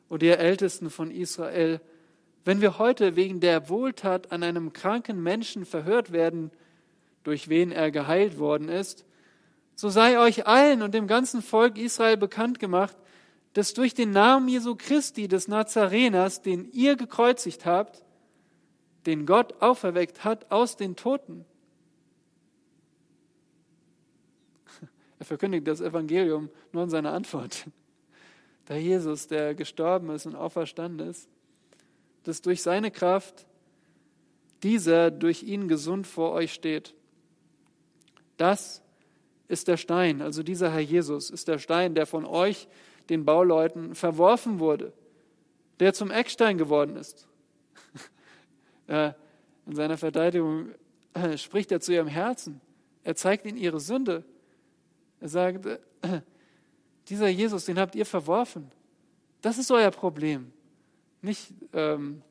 [0.09, 1.80] und ihr Ältesten von Israel,
[2.43, 6.51] wenn wir heute wegen der Wohltat an einem kranken Menschen verhört werden,
[7.24, 9.05] durch wen er geheilt worden ist,
[9.76, 12.95] so sei euch allen und dem ganzen Volk Israel bekannt gemacht,
[13.53, 18.03] dass durch den Namen Jesu Christi des Nazareners, den ihr gekreuzigt habt,
[19.05, 21.45] den Gott auferweckt hat aus den Toten,
[25.22, 27.67] Er verkündigt das Evangelium nur in seiner Antwort.
[28.67, 31.30] Der Jesus, der gestorben ist und auferstanden ist,
[32.24, 33.45] dass durch seine Kraft
[34.63, 36.95] dieser durch ihn gesund vor euch steht.
[38.38, 38.82] Das
[39.47, 42.67] ist der Stein, also dieser Herr Jesus ist der Stein, der von euch,
[43.09, 44.91] den Bauleuten, verworfen wurde,
[45.80, 47.28] der zum Eckstein geworden ist.
[48.88, 50.69] In seiner Verteidigung
[51.36, 52.59] spricht er zu ihrem Herzen.
[53.03, 54.26] Er zeigt ihnen ihre Sünde
[55.22, 55.65] er sagt,
[57.07, 58.72] dieser Jesus, den habt ihr verworfen.
[59.41, 60.51] Das ist euer Problem.
[61.22, 62.24] Nicht, ähm,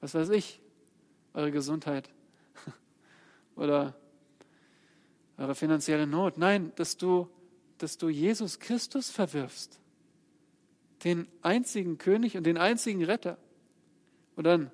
[0.00, 0.60] was weiß ich,
[1.34, 2.08] eure Gesundheit
[3.56, 3.94] oder
[5.36, 6.38] eure finanzielle Not.
[6.38, 7.28] Nein, dass du,
[7.78, 9.80] dass du Jesus Christus verwirfst.
[11.02, 13.38] Den einzigen König und den einzigen Retter.
[14.36, 14.70] Und dann,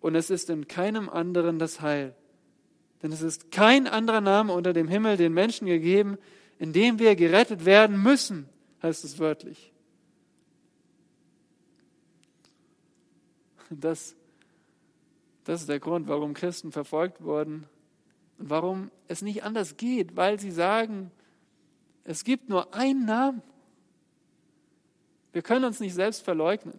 [0.00, 2.14] und es ist in keinem anderen das Heil,
[3.02, 6.18] denn es ist kein anderer Name unter dem Himmel den Menschen gegeben,
[6.58, 8.48] in dem wir gerettet werden müssen,
[8.82, 9.72] heißt es wörtlich.
[13.70, 14.14] Das,
[15.44, 17.66] das ist der Grund, warum Christen verfolgt wurden
[18.38, 21.10] und warum es nicht anders geht, weil sie sagen,
[22.04, 23.42] es gibt nur einen Namen.
[25.32, 26.78] Wir können uns nicht selbst verleugnen.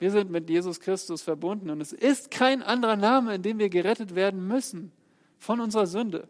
[0.00, 3.68] Wir sind mit Jesus Christus verbunden und es ist kein anderer Name, in dem wir
[3.68, 4.92] gerettet werden müssen
[5.38, 6.26] von unserer Sünde.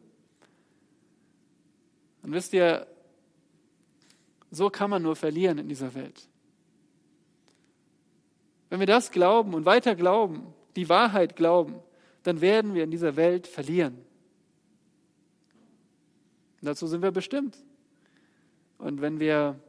[2.23, 2.89] Und wisst ihr,
[4.51, 6.29] so kann man nur verlieren in dieser Welt.
[8.71, 11.77] Wenn wir das glauben und weiter glauben, die Wahrheit glauben,
[12.25, 13.95] dann werden wir in dieser Welt verlieren.
[16.61, 17.57] Und dazu sind wir bestimmt.
[18.79, 19.61] Und wenn wir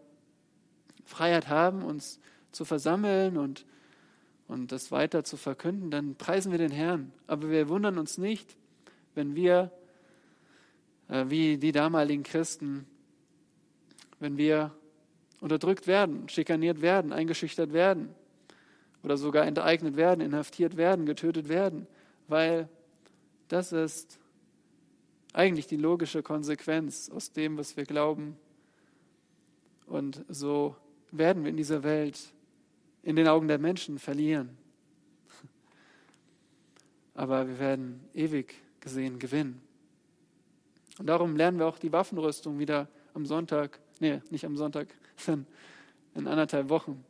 [1.06, 2.20] Freiheit haben, uns
[2.52, 3.68] zu versammeln und,
[4.52, 7.14] und das weiter zu verkünden, dann preisen wir den Herrn.
[7.26, 8.58] Aber wir wundern uns nicht,
[9.16, 9.72] wenn wir,
[11.08, 12.86] äh, wie die damaligen Christen,
[14.20, 14.76] wenn wir
[15.40, 18.10] unterdrückt werden, schikaniert werden, eingeschüchtert werden
[19.04, 21.88] oder sogar enteignet werden, inhaftiert werden, getötet werden,
[22.28, 22.68] weil
[23.48, 24.20] das ist
[25.32, 28.36] eigentlich die logische Konsequenz aus dem, was wir glauben.
[29.86, 30.76] Und so
[31.10, 32.34] werden wir in dieser Welt
[33.04, 34.58] in den Augen der Menschen verlieren.
[37.14, 39.62] Aber wir werden ewig gesehen gewinnen.
[40.98, 44.88] Und darum lernen wir auch die Waffenrüstung wieder am Sonntag, nee, nicht am Sonntag,
[45.18, 45.48] sondern
[46.16, 47.04] in anderthalb Wochen,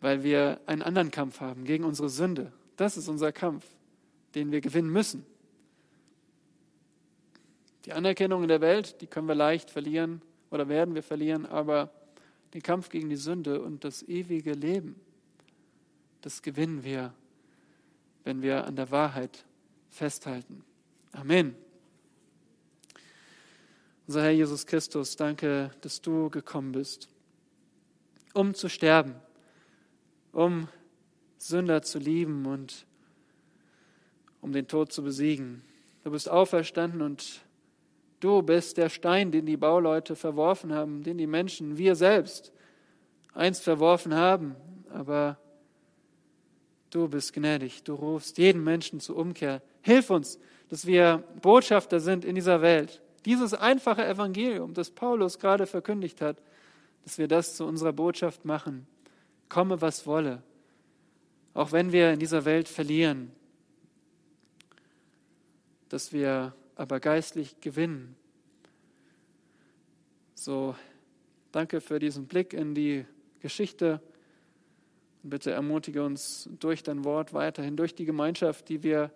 [0.00, 2.52] weil wir einen anderen Kampf haben gegen unsere Sünde.
[2.76, 3.64] Das ist unser Kampf,
[4.34, 5.26] den wir gewinnen müssen.
[7.84, 11.90] Die Anerkennung in der Welt, die können wir leicht verlieren oder werden wir verlieren, aber
[12.54, 14.96] den Kampf gegen die Sünde und das ewige Leben,
[16.20, 17.12] das gewinnen wir,
[18.24, 19.44] wenn wir an der Wahrheit
[19.88, 20.64] festhalten.
[21.12, 21.54] Amen.
[24.06, 27.08] Unser Herr Jesus Christus, danke, dass du gekommen bist,
[28.34, 29.14] um zu sterben,
[30.32, 30.68] um
[31.38, 32.86] Sünder zu lieben und
[34.40, 35.62] um den Tod zu besiegen.
[36.04, 37.45] Du bist auferstanden und
[38.20, 42.52] Du bist der Stein, den die Bauleute verworfen haben, den die Menschen, wir selbst,
[43.34, 44.56] einst verworfen haben.
[44.90, 45.38] Aber
[46.90, 47.82] du bist gnädig.
[47.84, 49.60] Du rufst jeden Menschen zur Umkehr.
[49.82, 50.38] Hilf uns,
[50.68, 53.02] dass wir Botschafter sind in dieser Welt.
[53.24, 56.38] Dieses einfache Evangelium, das Paulus gerade verkündigt hat,
[57.04, 58.86] dass wir das zu unserer Botschaft machen.
[59.48, 60.42] Komme, was wolle.
[61.54, 63.32] Auch wenn wir in dieser Welt verlieren,
[65.88, 68.14] dass wir aber geistlich gewinnen.
[70.34, 70.76] So,
[71.50, 73.04] danke für diesen Blick in die
[73.40, 74.00] Geschichte.
[75.22, 79.10] Bitte ermutige uns durch dein Wort weiterhin, durch die Gemeinschaft, die wir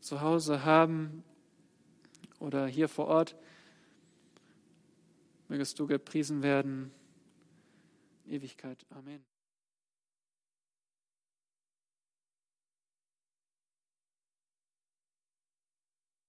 [0.00, 1.24] zu Hause haben
[2.38, 3.36] oder hier vor Ort.
[5.48, 6.90] Mögest du gepriesen werden.
[8.26, 8.84] Ewigkeit.
[8.90, 9.35] Amen.